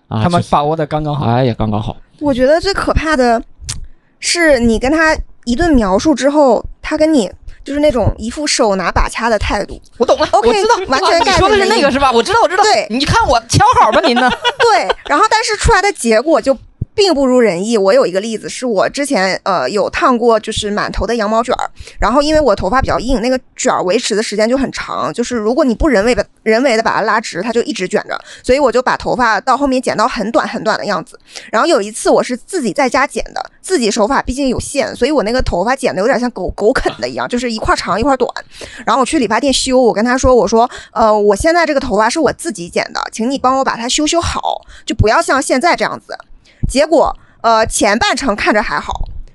[0.09, 1.27] 啊，他们把握的刚刚好。
[1.27, 3.43] 哎呀刚刚好，我觉得最可怕的
[4.21, 7.31] 是你跟他一顿描述之后，他跟你
[7.65, 9.81] 就是那种一副手拿把掐的态度。
[9.99, 12.11] 我懂了 OK，我知道， 完全啊你说的是那个是吧？
[12.13, 12.63] 我知道，我知道。
[12.63, 14.31] 对你看我敲好吧您呢？
[14.59, 16.57] 对，然后但是出来的结果就
[16.97, 17.77] 并不如人意。
[17.77, 31.21] 我有一个例子，是我之前呃有烫过，就是满头的羊毛卷儿，然后因为我头发比较硬，那个卷儿维持的时间就很长，就是如果你不人为的人为的把它拉直，它就一直卷着，所以我就把头发到后面剪到很短很短的样子。
[31.53, 38.31] 然后有一次我是自己在家剪的，自己手法毕竟有限，所以我那个头发剪的有点像狗狗啃的一样，就是一块长一块短。
[38.87, 46.17] 然后我去理发店修，我跟他说，我说，呃，我现在这个头发是我自己剪的，请你帮我把它修修好，就不要像现在这样子。
[46.69, 48.93] 结果，呃，前半程看着还好，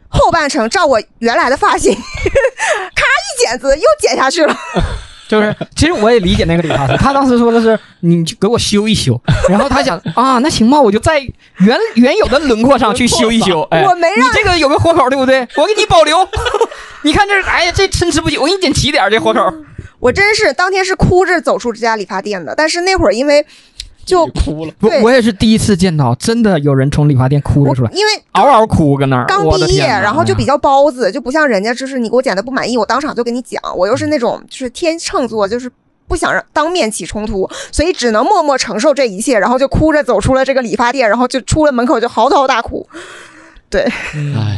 [0.10, 2.02] 后半程照我原来的发型， 咔
[3.04, 4.56] 一剪子又剪下去了。
[5.32, 9.18] 就是，其实我也理解那个理发师，他当时说的是，你就给我修一修，
[9.48, 11.20] 然后他想啊，那行吧，我就在
[11.60, 13.62] 原原有的轮廓上去修一修。
[13.72, 15.48] 哎，我没让你这个有个活口，对不对？
[15.56, 16.28] 我给你保留。
[17.04, 19.40] 你看这，哎呀，这参差不齐，我给你剪齐点这活口。
[20.02, 23.46] 我真是当天是哭着走出这家理发店的，但是那会儿因为
[24.06, 24.74] 就哭了。
[24.80, 29.26] 对我我也是第一次见到，真的有人从理发店哭着我出来，因为嗷嗷哭搁那儿。
[29.26, 33.62] 刚毕业，然后就比较包子，就不像人家，就是你给我剪的不满意，我当场就跟你讲。
[33.78, 35.72] 我又是那种就是天秤座，就是
[36.08, 42.88] 不想让当面起冲突，所以只能默默承受这一切，然后就哭着走出了这个理发店，然后就出了门口就嚎啕大哭。
[43.70, 43.88] 对，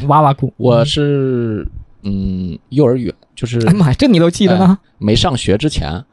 [0.08, 0.52] 哇哇哭。
[0.58, 1.68] 我是
[2.02, 4.80] 嗯幼儿园，就是哎呀妈呀，这你都记得呢？
[4.98, 6.04] 没上学之前，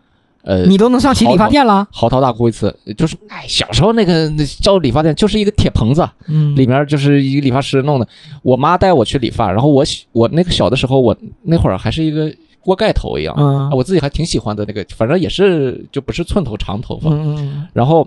[0.42, 1.87] 呃，你都能上起理发店了？
[1.92, 8.09] 嚎啕大哭一次，就是哎，小时候那个那叫理发店就是一个铁棚子，嗯里面就是一个理发师弄的。
[8.42, 17.11] 我妈带我去理发，然后我喜我那个小的时候，我那会儿还是一个锅盖头一样，嗯啊我自己还挺喜欢的那个，反正也是就不是寸头长头发。
[17.11, 18.07] 嗯嗯然后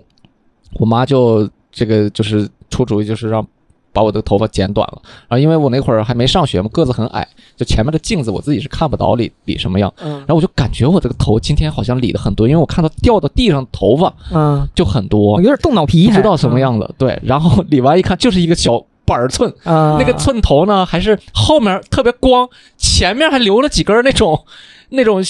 [0.80, 3.46] 我妈就这个就是出主意，就是让
[3.94, 5.00] 把我的头发剪短了。
[5.28, 7.26] 然后因为我那会儿还没上学嘛，个子很矮，
[7.56, 9.90] 就前面的镜子我自己是看不到理理什么样。
[10.02, 16.58] 嗯然后我就感觉我这个头今天好像理的很多，因为我看到掉到地上头发嗯，就很多，有点动脑皮，不知道什么。
[16.58, 16.94] 样子。
[16.98, 24.44] 对，然后理完一看就是一个小板儿寸，嗯，那个寸头呢还是后面特别光，前面还留了几根那种
[24.88, 25.22] 那种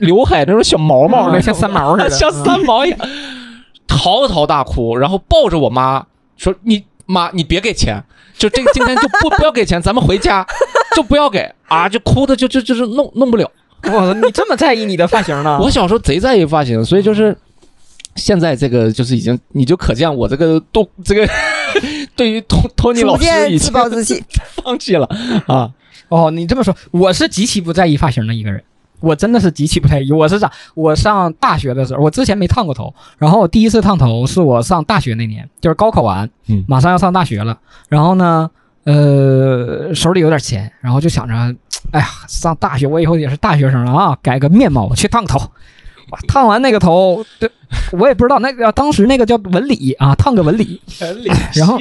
[0.00, 2.98] 刘海那种小毛毛，那像三毛似的 像三毛一样，
[3.88, 8.02] 嚎啕大哭，然后抱着我妈说：“你妈，你别给钱，
[8.38, 10.46] 就这个今天就不不要给钱，咱们回家
[10.94, 13.50] 就不要给啊！”就哭的就就就是弄弄不了。
[13.84, 15.58] 我操你这么在意你的发型呢？
[15.62, 17.36] 我小时候贼在意发型，所以就是
[18.14, 21.28] 现在这个就是已经，你就可见我这个都这个
[22.14, 24.22] 对于托托尼老师已经暴自弃。
[24.62, 25.08] 放弃了
[25.46, 25.70] 啊。
[26.08, 28.62] 哦，你这么说，我是极其不在意发型的一个人。
[29.00, 30.12] 我真的是极其不在意。
[30.12, 30.50] 我是咋？
[30.74, 37.58] 我上大学的时候，我之前没烫过头，然后我第一次烫头是我上大学那年，就是高考完，嗯马上要上大学了。
[37.88, 38.50] 然后呢，
[38.84, 41.34] 呃，手里有点钱，然后就想着，
[41.90, 45.40] 哎呀，上大学我以后也是大学生了啊，改个面貌，我去烫个头。
[46.10, 47.48] 哇烫完那个头，对
[47.92, 51.78] 我也不知道那个当时那个叫纹理啊，烫个纹理纹理，然后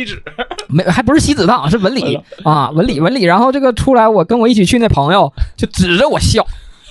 [0.67, 3.23] 没还不是锡纸烫，是纹理啊，纹理纹理。
[3.23, 6.45] 然后这个出来，我跟我一起去那朋友就指着我笑，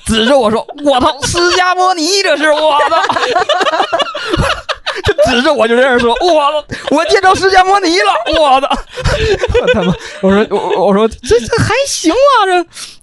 [0.09, 2.97] 指着我说：“我操，释迦摩尼这是我的。
[5.05, 8.69] ”就指着我就这样说：“我的，我见着释迦摩尼了，我的。
[9.61, 12.35] ”我他妈，我说我我说这这还行啊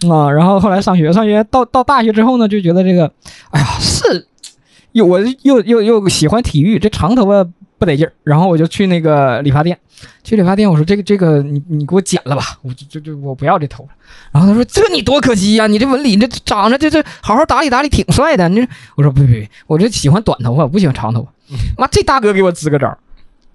[0.01, 0.31] 这啊。
[0.31, 3.09] 然后后来上学上学到到大学之后呢，就觉得这个，
[3.51, 4.27] 哎呀是，
[4.93, 7.47] 又我又又又喜欢体育，这长头发
[7.85, 8.11] 不得劲儿。
[8.23, 9.77] 然后我就去那个理发店，
[10.23, 13.89] 去理发店我说这个这个你你给我剪了吧，我就就就我不要这头了。
[14.31, 18.49] 然后他说这你多可惜呀、你这纹理你这长着这这好好打理打理挺帅的。
[18.49, 19.33] 你这我说不不不，
[19.67, 21.31] 我这喜欢短头发，我不喜欢长头发。
[21.77, 22.97] 妈，这大哥给我支个招儿，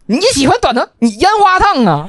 [0.06, 2.08] 你喜欢短头，你烟花烫啊？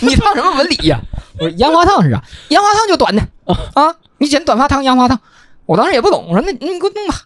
[0.00, 1.00] 你烫什么纹理呀、
[1.38, 2.22] 我说烟花烫是啥？
[2.48, 3.22] 烟花烫就短的
[3.74, 5.18] 啊，你剪短发烫烟花烫。
[5.66, 7.22] 我当时也不懂，我说那你给我弄吧，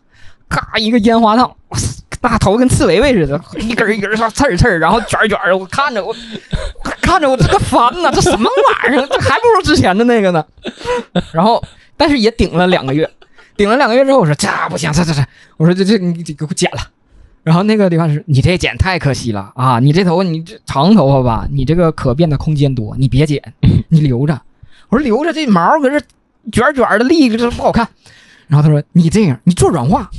[0.48, 6.14] 咔一个烟花烫，哇塞那头跟刺猬猬似的，一根一根上刺儿刺儿，然后卷儿卷儿的，我看着我
[7.00, 8.50] 看着我这个烦呐，这什么
[8.85, 9.07] 玩意儿？
[9.07, 10.44] 这还不如之前的那个呢。
[11.33, 11.62] 然后，
[11.96, 13.09] 但是也顶了两个月，
[13.57, 15.24] 顶了两个月之后，我说这不行，这这这，
[15.57, 16.78] 我说这这你你给我剪了。
[17.44, 19.78] 然后那个理发师，你这剪太可惜了啊！
[19.78, 23.40] 你这头发，你这长头发吧，你这个可变的空间多，你别剪，
[23.88, 24.38] 你留着。
[24.90, 25.98] 我说留着，这毛搁这
[26.52, 27.88] 卷儿卷儿的立着，这不好看。
[28.48, 30.11] 然后他说你这样，你做软化，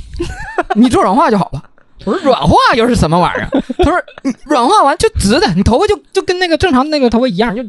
[0.74, 1.62] 你做软化就好了。
[2.04, 3.48] 我说软化又是什么玩意儿？
[3.78, 4.02] 他说
[4.44, 7.62] 软化完就直的，你头发就就跟那个正常那个头发一样，就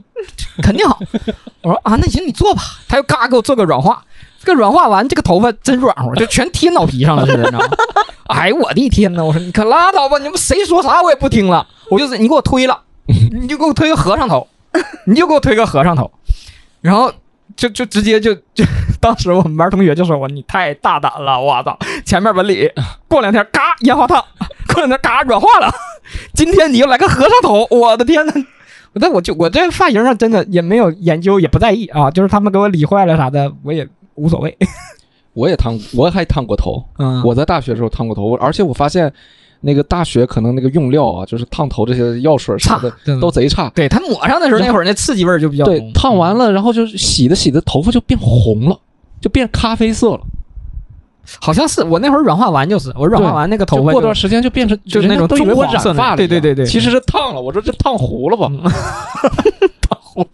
[0.64, 1.00] 肯定好。
[1.62, 2.62] 我说啊，那行你做吧。
[2.88, 4.04] 他又嘎给我做个软化，
[4.40, 7.68] 这个软化完，这个头发真软乎，就全贴脑皮上了似的，你知道吗？
[8.32, 9.24] 哎呦我的天呐！
[9.24, 14.48] 我说你可拉倒吧，你们谁说啥我也不听了，我就是你给我推了，你就给我推个和尚头，
[15.06, 16.10] 你就给我推个和尚头，
[16.80, 17.12] 然后
[17.56, 18.64] 就就直接就就，
[19.00, 21.78] 当时我们班同学就说我你太大胆了，我操！
[22.06, 22.72] 前面纹理，
[23.08, 24.24] 过两天嘎烟花烫，
[24.68, 25.72] 过两天嘎软化了，
[26.34, 28.34] 今天你又来个和尚头，我的天呐！
[28.94, 34.58] 我但我就我这发型上真的也没有研究，也不在意啊，就是他们给我理坏了啥的，我也无所谓。
[35.34, 36.84] 我也烫，我还烫过头。
[36.98, 39.14] 嗯我在大学的时候烫过头，而且我发现
[39.62, 43.72] 那个大学可能那个用料啊，就是烫头这些药水啥的都贼差。
[43.76, 48.78] 对他抹上的时候，那会儿那刺激味儿就比较对浓，烫完了，然后就是洗的洗的头发就变红了，
[49.22, 50.22] 就变咖啡色了。
[51.40, 56.18] 好像是我那会儿软化完就是，我软化完那个头发过段时间就变成就是那种人家都以为我棕黄色的染发了。
[56.18, 57.40] 对对对对其实是烫了。
[57.40, 58.50] 我说这烫糊了吧？
[59.82, 60.26] 烫 糊，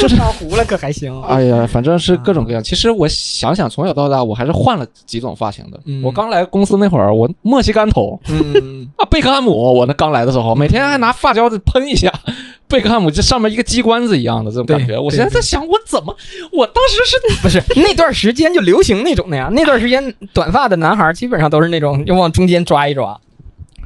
[0.00, 1.12] 就是烫糊了可还行。
[1.28, 2.62] 哎呀，反正是各种各样。
[2.62, 5.78] 其实我想想，从小到大我还是换了几种发型的。
[5.84, 9.52] 嗯我刚来公司那会儿，我墨西干头嗯， 啊，贝克汉姆。
[9.52, 12.12] 我那刚来的时候，每天还拿发胶喷一下。
[12.68, 14.98] 贝克汉姆这上面一个鸡冠子一样的这种感觉。
[14.98, 16.12] 我现在在想，我怎么，
[16.52, 19.48] 我当时是不是那段时间就流行那种的呀？
[19.52, 23.16] 那段时间短发的男孩基本上都是那种要往中间抓一抓。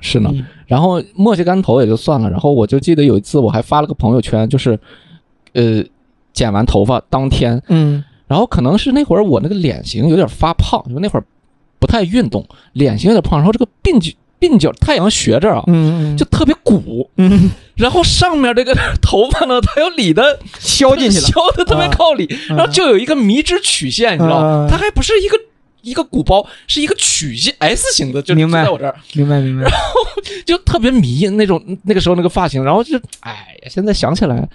[0.01, 0.31] 是呢。
[0.33, 4.79] 嗯然后墨西干头也就算了，然后我就记得有一次我还发了个朋友圈，就是，
[5.53, 5.85] 呃，
[6.33, 11.25] 剪完头发当天，嗯然后可能是那会儿我那个脸型有点发胖，因为那会儿
[11.79, 21.27] 不太运动，脸型有点胖，然后这个鬓角鬓角太阳穴这儿啊嗯就特别鼓，嗯 然后上面这个头发呢，它又理的削进去了。
[21.29, 24.71] 削的特别靠里，嗯然后就有一个迷之曲线，你知道吗嗯？
[24.71, 25.37] 它还不是一个
[25.83, 28.95] 一个鼓包，是一一个曲线 S 型的，就明白就在我这儿。
[29.15, 29.63] 明白明白。
[29.63, 29.79] 然后
[30.47, 34.49] 就特别迷那种那个时候那个发型，然后就哎呀，现在想起来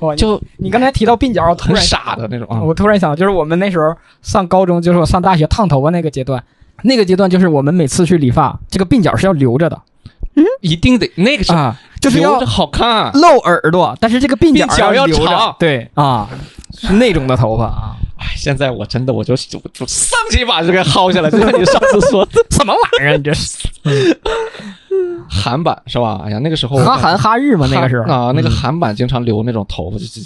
[0.00, 2.62] 哇，就你刚才提到鬓角，我突很然傻的那种啊。
[2.62, 6.42] 我突然想，就是我们那时候上高中，就是我上大学烫头发那个阶段，
[6.82, 9.80] 那个阶段就是我们每次去理发，这个鬓角是要留着的。
[10.36, 10.44] 嗯？
[10.62, 15.54] 一定得那个是啊，就是要好看，露耳朵，但是这个鬓角要留着长。
[15.58, 16.28] 对啊，
[16.72, 23.16] 是那种的头发啊，哎，现在我真的我就就就上去把这个薅下来，就像你上次说的 什么玩意儿？
[23.16, 23.58] 你这是
[25.28, 26.22] 韩版是吧？
[26.24, 27.66] 哎呀，那个时候哈韩哈日嘛？
[27.70, 30.20] 那个时候啊，那个嗯韩版经常留那种头发，就就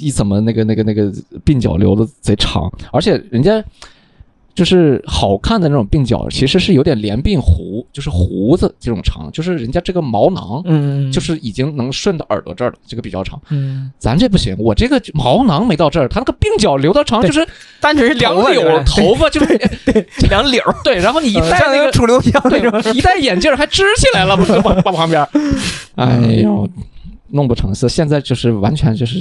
[0.00, 1.10] 一怎么那个那个那个
[1.44, 3.62] 鬓角留的贼长，而且人家
[4.58, 10.60] 就是好看的那种鬓角，其实是有点连鬓胡，就是胡子这种长，就是人家这个毛囊。
[10.64, 13.40] 嗯，就是已经能顺到耳朵这儿了，这个比较长。
[13.50, 17.46] 嗯，咱这不行，我这个毛囊没到这儿，他那个鬓角留到长，就是
[17.80, 19.46] 单纯是两绺头发， 就是
[20.28, 20.98] 两绺，对。
[20.98, 22.82] 然后你一戴那个楚留香那种。
[22.82, 25.28] 对，一戴眼镜还支起来了，不是往 往旁边儿。
[25.94, 26.68] 哎呦，
[27.28, 29.20] 弄不成是现在就是完全就是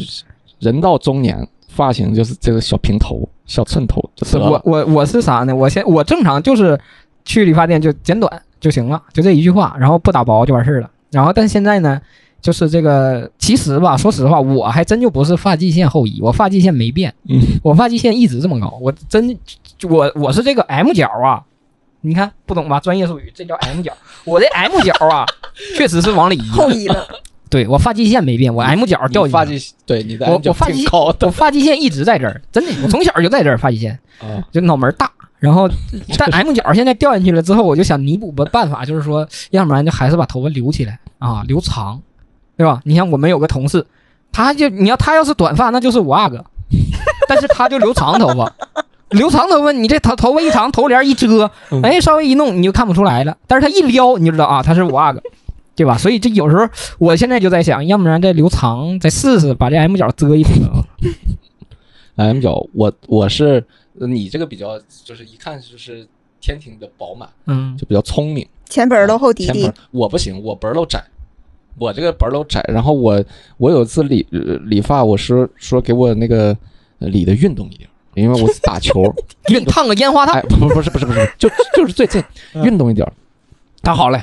[0.57, 4.61] 人到中年，发型就是这个小平头、小寸头就得了。
[4.63, 5.55] 我我我是啥呢？
[5.55, 6.79] 我先我正常就是
[7.25, 10.89] 去理发店就剪短就行了，就这一句话，然后不打薄就完事儿了。
[11.11, 11.99] 然后但现在呢，
[12.41, 19.37] 就是这个其实吧，说实话，我还真就不是发际线后移，我发际线没变，嗯，我发际线一直这么高，我真
[19.89, 21.41] 我我是这个 M 角啊。
[22.01, 22.79] 你看不懂吧？
[22.79, 23.91] 专业术语，这叫 M 角。
[24.23, 25.25] 我这 M 角啊，
[25.75, 26.49] 确实是往里移。
[26.51, 27.05] 后移了。
[27.49, 33.97] 对我发际线没变，我 M 角掉进去发际对你的我我发际挺高的我发际线一直在这儿，真的，我从小就在这儿发际线。
[34.19, 34.43] 啊。
[34.51, 35.69] 就脑门大，然后
[36.17, 42.01] 但 M 角现在掉进去了之后，我就想弥补个办法，就是说，要不然就还是把头发留起来啊，留长，
[42.57, 42.81] 对吧？
[42.83, 43.85] 你像我们有个同事，
[44.31, 46.43] 他就你要他要是短发，那就是五阿哥，
[47.29, 48.51] 但是他就留长头发。
[49.11, 53.37] 留长头发，你这头头发一长，头帘一遮，嗯哎，稍微一弄你就看不出来了。
[53.47, 55.21] 但是他一撩，你就知道啊，他是五阿哥，
[55.77, 55.97] 对吧？
[55.97, 56.67] 所以这有时候
[56.97, 60.49] 我现在就在想，要不然再留长，再试试把这 M 角遮一遮。
[62.17, 63.63] M 角，我我是
[63.99, 66.07] 呃你这个比较就是一看就是
[66.41, 68.45] 天庭比较饱满，嗯就比较聪明。
[68.67, 71.03] 前本儿露后底底前本，我不行，我本儿露窄，
[71.77, 72.59] 我这个本儿露窄。
[72.67, 73.23] 然后我
[73.57, 76.57] 我有一次理呃理发，我是说给我那个
[76.97, 79.13] 呃理的运动一点，因为我打球，
[79.45, 82.19] 给你烫个烟花烫哎，，不不是不是不是，就就是最近
[82.55, 83.13] 嗯运动一点儿。
[83.83, 84.19] 他好嘞，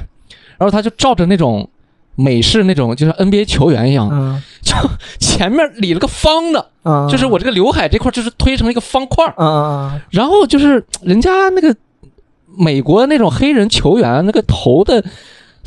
[0.58, 1.68] 然后他就照着那种
[2.16, 4.74] 美式那种，就像 NBA 球员一样，嗯就
[5.18, 9.24] 前面理了个方的，嗯，就是我这个刘海这块就是推成一个方块。
[10.10, 11.74] 然后就是人家那个
[12.56, 15.04] 美国那种黑人球员那个头的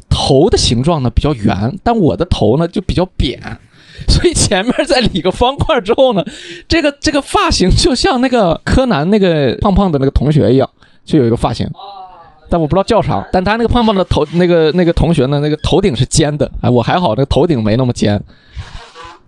[0.10, 3.40] 头的形状呢比较圆，但我的头呢就比较扁，
[4.08, 6.24] 所以前面再理个方块之后呢，
[6.68, 10.70] 这个这个发型就像那个柯南那个胖胖的那个同学一样，
[11.04, 11.70] 就有一个发型。
[12.50, 18.22] 但我不知道叫啥， 但他那个胖胖的头，那个那个同学呢，那个头顶是尖的，哎，我还好，那个头顶没那么尖，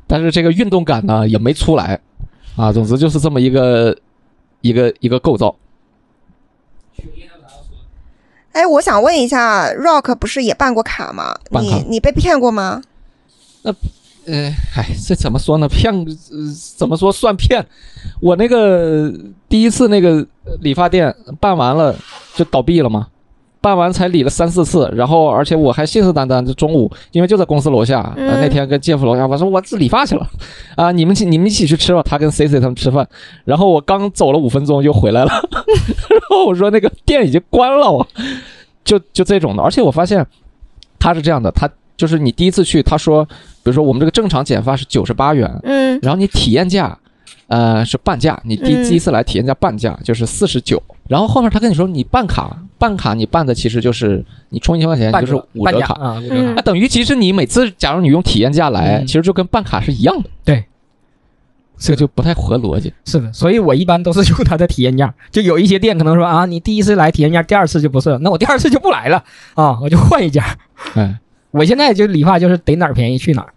[0.07, 1.99] 但是这个运动感呢也没出来，
[2.55, 3.97] 啊，总之就是这么一个
[4.61, 5.55] 一个一个构造。
[8.51, 11.37] 哎，我想问一下，Rock 不是也办过卡吗？
[11.51, 12.81] 卡你你被骗过吗？
[14.25, 15.67] 呃，哎，这怎么说呢？
[15.67, 16.05] 骗，呃，
[16.77, 17.65] 怎么说算骗？
[18.21, 19.11] 我那个
[19.47, 20.25] 第一次那个
[20.61, 21.95] 理发店办完了
[22.35, 23.07] 就倒闭了嘛，
[23.61, 30.29] 办完才理了三四次，然后而且我还信誓旦旦，就中午因为就在公司楼下，那天跟姐夫楼下，我说我自理发去了，
[30.75, 33.07] 啊，你们去你们一起去吃吧，他跟 C C 他们吃饭，
[33.45, 35.31] 然后我刚走了五分钟就回来了，
[36.09, 38.07] 然后我说那个店已经关了，我
[38.83, 40.25] 就就这种的，而且我发现
[40.99, 41.69] 他是这样的，他
[41.99, 46.97] 就是你第一次去，他说，比如说我们这个正常剪发是九十八元，嗯然后你体验价，
[47.47, 56.53] 呃是半价，你第嗯第一次来体验价半价就是四十九，然后后面他跟你说你办卡，办卡你办的其实就是你充一千块钱就是五折卡，啊，五折嗯卡。
[56.55, 60.63] 那等于其实你每次假如你用体验价来，嗯其实就跟办卡是一样的，对，
[61.77, 62.93] 这个就不太合逻辑。
[63.03, 65.13] 是的，所以我一般都是用它的体验价。
[65.31, 69.21] 就有一些店可能说啊，你第一次来体验价，第二次就不是了，那我第二次就不来了
[69.55, 70.45] 啊，我就换一家。
[70.95, 71.19] 哎，
[71.51, 73.53] 我现在就理发就是逮哪儿便宜去哪儿。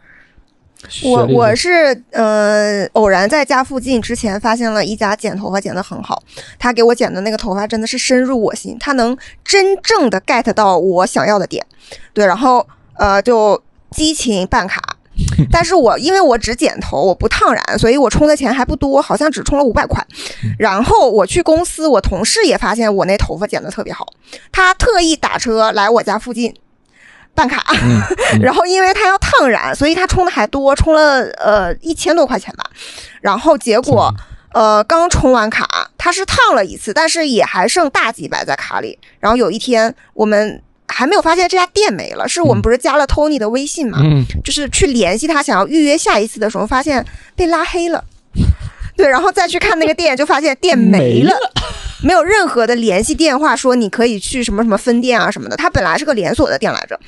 [1.04, 6.20] 我我是呃偶然在家附近之前发现了一家剪头发剪得很好，
[6.58, 11.64] 他给我剪的那个头发真的是深入我心，他能真正的 get 到我想要的点，
[12.12, 14.80] 对，然后呃就激情办卡。
[15.52, 20.04] 但是我因为我只剪头，我不烫染，所以我充的钱还不多，好像只充了五百块。
[20.58, 24.06] 然后我去公司，我同事也发现我那头发剪得特别好，
[24.50, 26.52] 他特意打车来我家附近
[27.34, 27.64] 办卡。
[27.82, 28.00] 嗯
[28.34, 32.64] 嗯 然后因为他要烫染，所以他充的还多，充了呃一千多块钱吧。
[33.20, 34.12] 然后结果
[34.52, 38.98] 呃刚充完卡，他是烫了一次，但是也还剩大几百在卡里。
[39.20, 43.98] 然后有一天我们还没有发现这家店没了，是我们嗯不是加了 Tony 的微信嘛？
[44.02, 47.04] 嗯，就是去联系他，想要预约下一次的时候，发现
[47.34, 48.04] 被拉黑了。
[48.96, 51.36] 对，然后再去看那个店，就发现店没没了，
[52.02, 55.56] 没有任何的联系电话，说你可以去什么什么分店啊什么的。
[55.56, 56.98] 它本来是个连锁的店来着，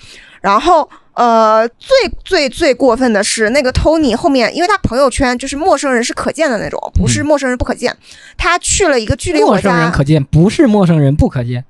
[0.40, 7.96] 然后呃，最最最过分的是那个 Tony 后面，因为他朋友圈就是陌生人是可见的那种，不是陌生人不可见。
[8.36, 11.64] 他去了一个距离我陌生人家可见，不是陌生人不可见。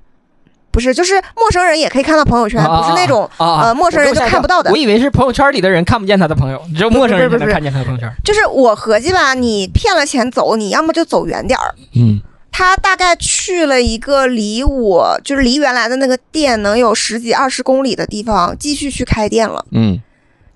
[0.75, 4.77] 不是，就是陌生人也可以看到朋友圈，啊不是那种呃陌生人就看不到的我。
[4.77, 8.12] 以为是朋友圈里的人看不见他的朋友，只有陌生人才能看见他的朋友圈。
[8.25, 11.75] 就是我合计吧，你骗了钱走，你要么就走远点儿。
[11.95, 12.20] 嗯
[12.57, 20.01] 他大概去了一个离我就是离原来的那个店能有十几二十公里的地方，继续去开店了，嗯，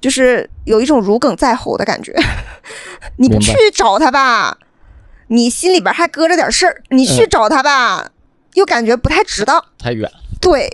[0.01, 2.14] 就是有一种如鲠在喉的感觉。
[3.19, 4.59] 你去找他吧，
[5.27, 8.11] 你心里边还搁着点事儿；你去嗯找他吧，
[8.59, 9.65] 又感觉不太值当。
[9.79, 10.11] 太远。
[10.41, 10.69] 对，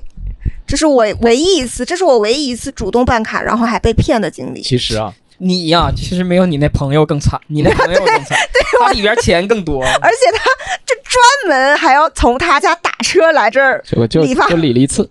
[0.66, 4.60] 这是我唯一一次，这是我唯一一次主动办卡然后还被骗的经历。
[4.60, 8.36] 其实啊，你呀，其实没有你那朋友更惨，你那朋友更惨，
[8.80, 9.82] 他里边钱更多。
[9.84, 10.44] 而且他
[10.84, 15.08] 这专门还要从他家打车来这儿，就就理发就理了一次。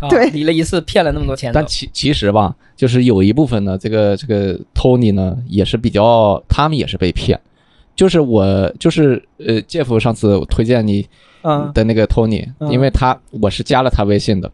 [0.00, 7.38] 啊对理了一次骗了那么多钱，但其其实吧，就是有一部分呢，这个这个 Tony 呢，也是比较，他们也是被骗。
[8.00, 11.06] 就是我就是呃，Jeff 上次我推荐你
[11.42, 11.70] 嗯。
[11.74, 12.72] 的那个 Tony，、嗯。
[12.72, 14.50] 因为他我是加了他微信的。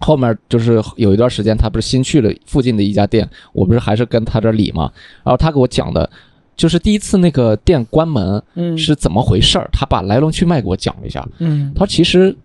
[0.00, 4.92] 后面就是有一段时间，他不是新去了附近的一家店，我不是还是跟他这儿理嘛，
[5.24, 6.10] 然后他给我讲的，
[6.54, 8.76] 就是第一次那个店关门嗯。
[8.76, 11.26] 是怎么回事儿，他把来龙去脉给我讲了一下。
[11.38, 11.72] 嗯。
[11.74, 12.36] 他说其实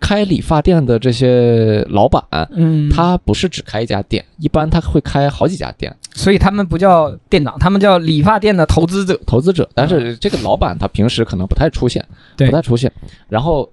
[0.00, 9.18] 开理发店的这些老板，嗯，他不是只开一家店，一般他会开好几家店，所以他们不叫店长，他们叫理发店的投资者。
[9.26, 9.68] 投资者。
[9.74, 12.04] 但是这个老板他平时可能不太出现，
[12.36, 12.92] 对不太出现。
[13.28, 13.70] 然后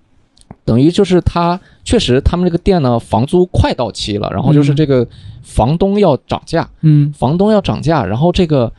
[0.64, 5.06] 等于就是他确实他们这个店呢房租快到期了，然后就是嗯这个
[5.42, 8.72] 房东要涨价，嗯房东要涨价，然后这个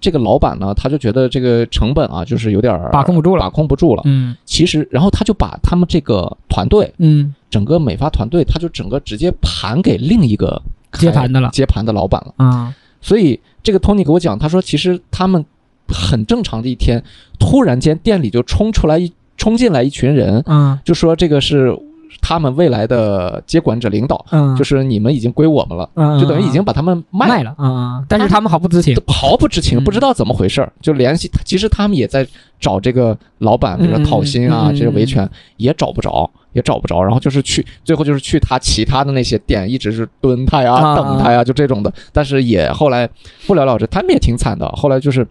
[0.00, 3.42] 这个老板呢他就觉得这个成本啊就是有点儿把控不住了。
[3.42, 4.02] 把控不住了。
[4.06, 4.34] 嗯。
[4.44, 7.34] 其实，然后他就把他们这个团队嗯。
[7.50, 11.50] 整个美发团队，他就整个直接盘给另一个接盘的了。
[11.52, 12.34] 接盘的老板了。
[12.44, 12.74] 啊。
[13.00, 15.44] 所以这个 Tony 给我讲，他说其实他们
[15.88, 17.02] 很正常的一天，
[17.38, 21.76] 突然间店里就冲出来一冲进来一群人，嗯就说这个是
[22.20, 28.96] 他们未来的接管者领导，嗯，就是你们已经归我们了，嗯就等于已经把他们卖卖了啊，但是他们毫不知情。
[29.06, 31.30] 毫不知情，嗯不知道怎么回事儿，就联系。
[31.44, 32.26] 其实他们也在
[32.58, 37.02] 找这个老板，比如说讨薪啊，这些维权也找不着，也找不着。
[37.02, 41.92] 然后就是去，最后就是去他其他的那些店，一直是蹲他呀、啊等他呀，就这种的。
[42.12, 43.08] 但是也后来
[43.46, 44.66] 不了了之，他们也挺惨的。
[44.70, 45.26] 后来就是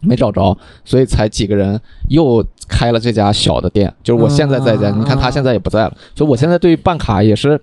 [0.00, 3.92] 没找着，所以才几个人又开了这家小的店。
[4.02, 7.60] 就是我现在在家，啊你看他现在也不在了，所以我现在对于办卡也是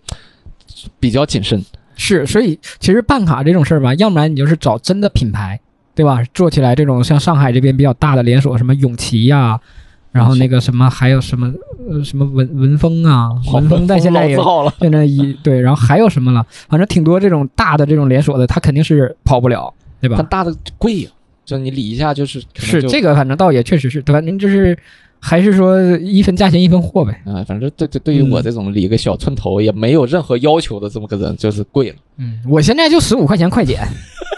[1.00, 1.64] 比较谨慎。
[1.96, 5.60] 是，所以其实办卡这种事儿吧，要不然你就是找真的品牌，
[5.94, 6.24] 对吧？
[6.34, 9.60] 做起来这种像上海这边比较大的连锁，什么永琪呀、
[10.12, 11.54] 然后那个什么还有什么
[11.88, 16.44] 呃什么文文峰啊，文峰在现在也了，现在一对，然后还有什么了？
[16.68, 19.72] 反正挺多这种大的这种连锁的，它肯定是跑不了，
[20.02, 20.26] 对吧但？
[20.26, 21.12] 大的贵呀、
[21.46, 24.78] 就你理一下就是是这个，反正倒也确实是，反正就是
[25.20, 27.22] 还是说一分价钱一分货呗。
[27.26, 31.96] 啊，反正对对，对于我嗯这种理个小寸头也没有任何要求的这么个人，就是贵了。
[32.18, 33.82] 嗯，我现在就十五块钱快剪，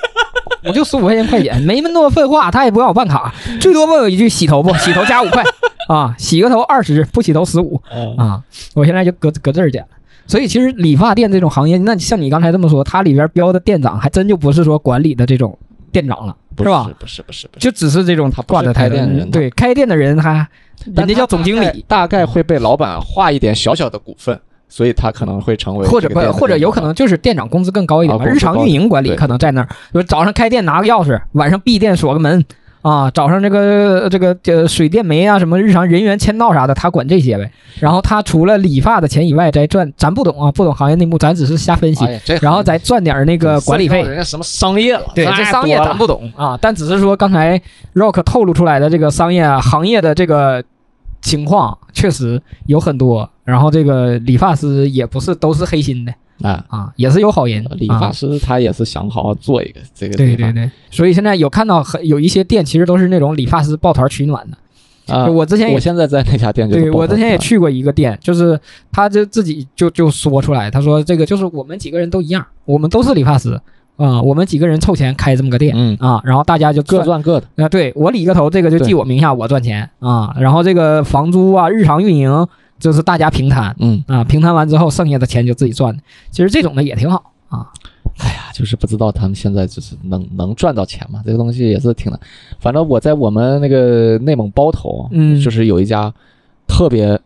[0.63, 4.73] 我就十五块钱快剪，没那么多废话，他也不让我办卡，最多问我一句洗头不？
[4.75, 5.43] 洗头加五块
[5.87, 7.79] 啊，洗个头二十，不洗头十五
[8.17, 8.43] 啊，啊，
[8.73, 9.85] 我现在就搁搁这儿剪。
[10.27, 15.55] 所以其实理发店这种行业，那像你刚才这么说，它里边标的店长还真就不是说管理的这种
[15.91, 16.83] 店长了，不是吧？
[16.99, 20.47] 不是不是不是，就只是这种他挂着台开店的人对，开店的人他
[20.95, 24.39] 人家叫总经理，大概会被老板划一点小小的股份，
[24.69, 32.43] 所以他可能会成为或者不这个店的或者有可能就是店长工资更高一点吧，日常运营管理可能在那儿，就早上开店拿个钥匙，晚上闭店锁个门
[32.85, 37.51] 啊，早上这个这个呃水电煤啊什么日常人员签到啥的，他管这些呗。
[37.79, 42.05] 然后他除了理发的钱以外，再赚，咱不懂啊，不懂行业内幕，咱只是瞎分析，
[42.43, 44.03] 然后再赚点那个管理费。
[44.03, 47.59] 人家什么商业了，对，这商业咱不懂啊，但只是说刚才
[47.95, 50.63] Rock 透露出来的这个商业啊行业的这个
[51.23, 53.27] 情况，确实有很多。
[53.43, 56.63] 然后这个理发师也不是都是黑心的啊。
[56.67, 57.65] 啊，也是有好人。
[57.77, 64.57] 理发啊师他也是想好好做一个这个对对对，所以现在有看到很有一些店，其实都是那种理发师抱团取暖的。
[65.13, 68.59] 啊就，我之前也我现在在那家店就对我之前也去过一个店，就是
[68.91, 73.59] 他就自己就就说出来，他说这个就是我们几个人都一样，我们都是理发师
[73.97, 80.35] 啊、我们几个人凑钱开这么个店嗯，啊，然后大家就各赚赚各的，啊，对我理个头，这个就记我名下，我赚钱啊。
[80.37, 82.47] 然后这个房租啊、日常运营，
[82.79, 85.97] 就是大家平摊嗯，啊，平摊完之后，剩下的钱就自己赚。
[86.31, 87.71] 其实这种的也挺好啊。
[88.19, 91.21] 哎呀，就是不知道他们现在就是能能赚到钱吗？
[91.25, 92.19] 这个东西也是挺难。
[92.59, 96.13] 反正我在我们那个内蒙包头，嗯就是有一家
[96.67, 97.19] 特别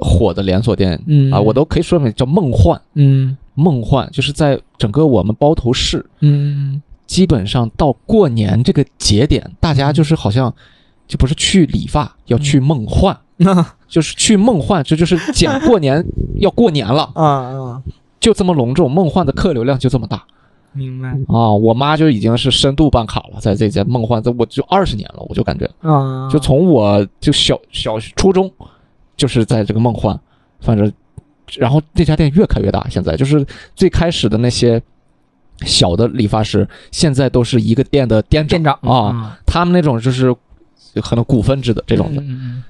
[0.00, 2.80] 火的连锁店，嗯啊，我都可以说明叫梦幻。
[2.94, 10.54] 嗯梦幻就是在整个我们包头市，嗯基本上到过年这个节点，大家就是好像
[11.08, 13.18] 就不是去理发，要去梦幻，嗯
[13.88, 16.04] 就是去梦幻，这就是讲过年
[16.36, 17.82] 要过年了， 啊啊，
[18.20, 18.90] 就这么隆重。
[18.90, 20.22] 梦幻的客流量就这么大，
[20.72, 21.08] 明白。
[21.28, 28.50] 啊，我妈就已经是深度办卡了，在这家梦幻，这我就二十年了，我就感觉，啊，就从我就小小初中，
[29.16, 30.18] 就是在这个梦幻，
[30.60, 30.92] 反正，
[31.56, 34.80] 然后这家店越开越大，现在就是最开始的那些
[35.64, 40.34] 小的理发师，现在都是一个店的店长店长啊，，他们那种就是
[41.02, 42.22] 可能股份制的这种的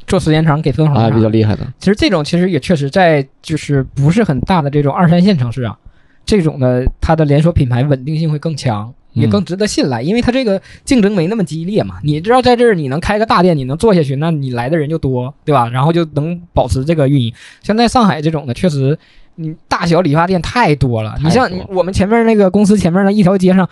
[0.07, 1.29] 做时间长给分红啊，比较。
[1.29, 5.77] 厉害的，其实这种其实也确实在就是不是很大的这种二三线城市啊，
[6.25, 11.97] 这种的它的连锁品牌稳定性会更强，也嗯更值得信赖，因为它这个竞争没那么激烈嘛。
[12.03, 15.69] 你知道在这儿你能开个大店，你能做下去，那你来的人就多，对吧？
[15.69, 17.31] 然后就能保持这个运营。
[17.63, 18.99] 像在上海这种的，确实
[19.35, 21.15] 你大小理发店太多了。
[21.23, 23.69] 你像我们前面那个公司前面的一条街上，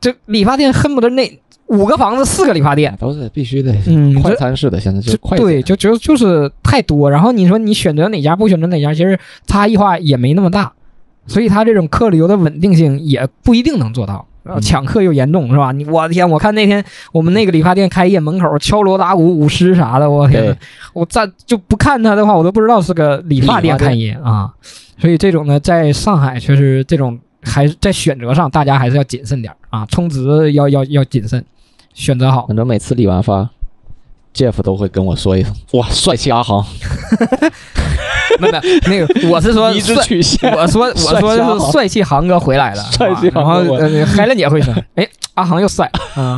[0.00, 2.96] 这理发店恨不得那五个房子四个理发店。
[2.98, 7.10] 都是必须的，嗯，快餐式的，现在就快对，就就就是太多。
[7.10, 10.72] 然后你说你选择哪家不选择哪家，其实差异化也没那么大，
[11.26, 14.26] 所以它这种客流的稳定性也不一定能做到。
[14.42, 15.70] 然后嗯抢客又严重，是吧？
[15.70, 16.82] 你我的天，我看那天
[17.12, 20.56] 我们那个理发店开业门口敲锣打鼓舞狮啥的，我天，
[20.94, 24.50] 我站就不看他的话，我都不知道是个理发店开业啊。
[24.98, 31.44] 所以这种呢，在上海确实这种还是在选择上，大家还是要谨慎点儿啊，充值要要要谨慎，
[31.94, 32.46] 选择好。
[32.46, 33.48] 反正每次理完发
[34.34, 36.64] ，Jeff 都会跟我说一声：“哇，帅气阿航，
[38.40, 39.64] 没有没有，那个我是 说。
[39.66, 46.36] 我说我说的是帅气航哥回来了，帅气航哥呃海伦姐会说，哎，阿航又帅了啊。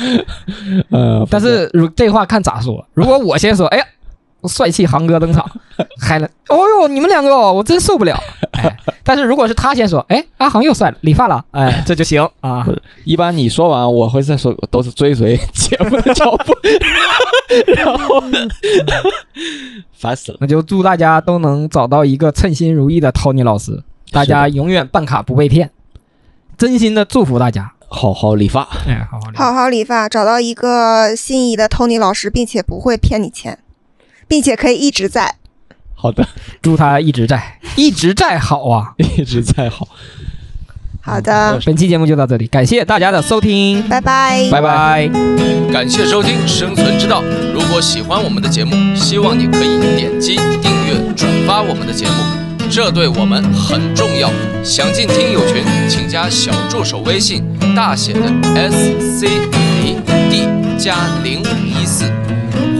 [0.90, 3.84] 呃，但是如这话看咋说，如果我先说，哎呀，
[4.48, 5.44] 帅气航哥登场，
[6.00, 8.18] 嗨了，哦呦，你们两个哦，我真受不了。
[8.52, 12.66] 哎，但是如果是他先说，哎，阿航又帅了，理发了，哎，这就行啊。
[13.04, 16.52] 一般你说完，我会再说，都是追随节目的脚步，
[17.74, 18.22] 然后
[19.92, 20.38] 烦死了。
[20.40, 25.70] 那就祝大家都能找到一个称心如意的 Tony 老师，大家永远办卡不被骗，
[26.58, 27.72] 真心的祝福大家。
[27.92, 29.42] 好好理发，哎，好好聊。
[29.42, 33.58] 好好理发，找到一个心仪的 Tony 老师，并且不会骗你钱，
[34.30, 35.34] 并且可以一直在。
[35.96, 36.26] 好的，
[36.62, 38.94] 祝他一直在，一直在好啊！
[38.96, 39.88] 一直在好，
[41.02, 44.48] 好的，本期节目就到这里，感谢大家的收听，拜拜。
[44.52, 45.10] 拜拜。
[45.72, 47.22] 感谢收听《生存之道》。
[47.52, 52.14] 如果喜欢我们的节目，希望你可以点击订阅、转发我们的节目，
[52.70, 54.30] 这对我们很重要。
[54.64, 58.20] 想进听友群，请加小助手微信，大写的
[58.54, 60.00] S C A
[60.30, 62.10] D 加零五一四。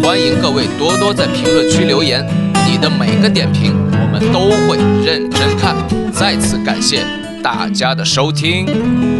[0.02, 2.26] 欢迎各位多多在评论区留言，
[2.66, 5.76] 你的每个点评我们都会认真看。
[6.12, 7.04] 再次感谢
[7.42, 9.19] 大家的收听。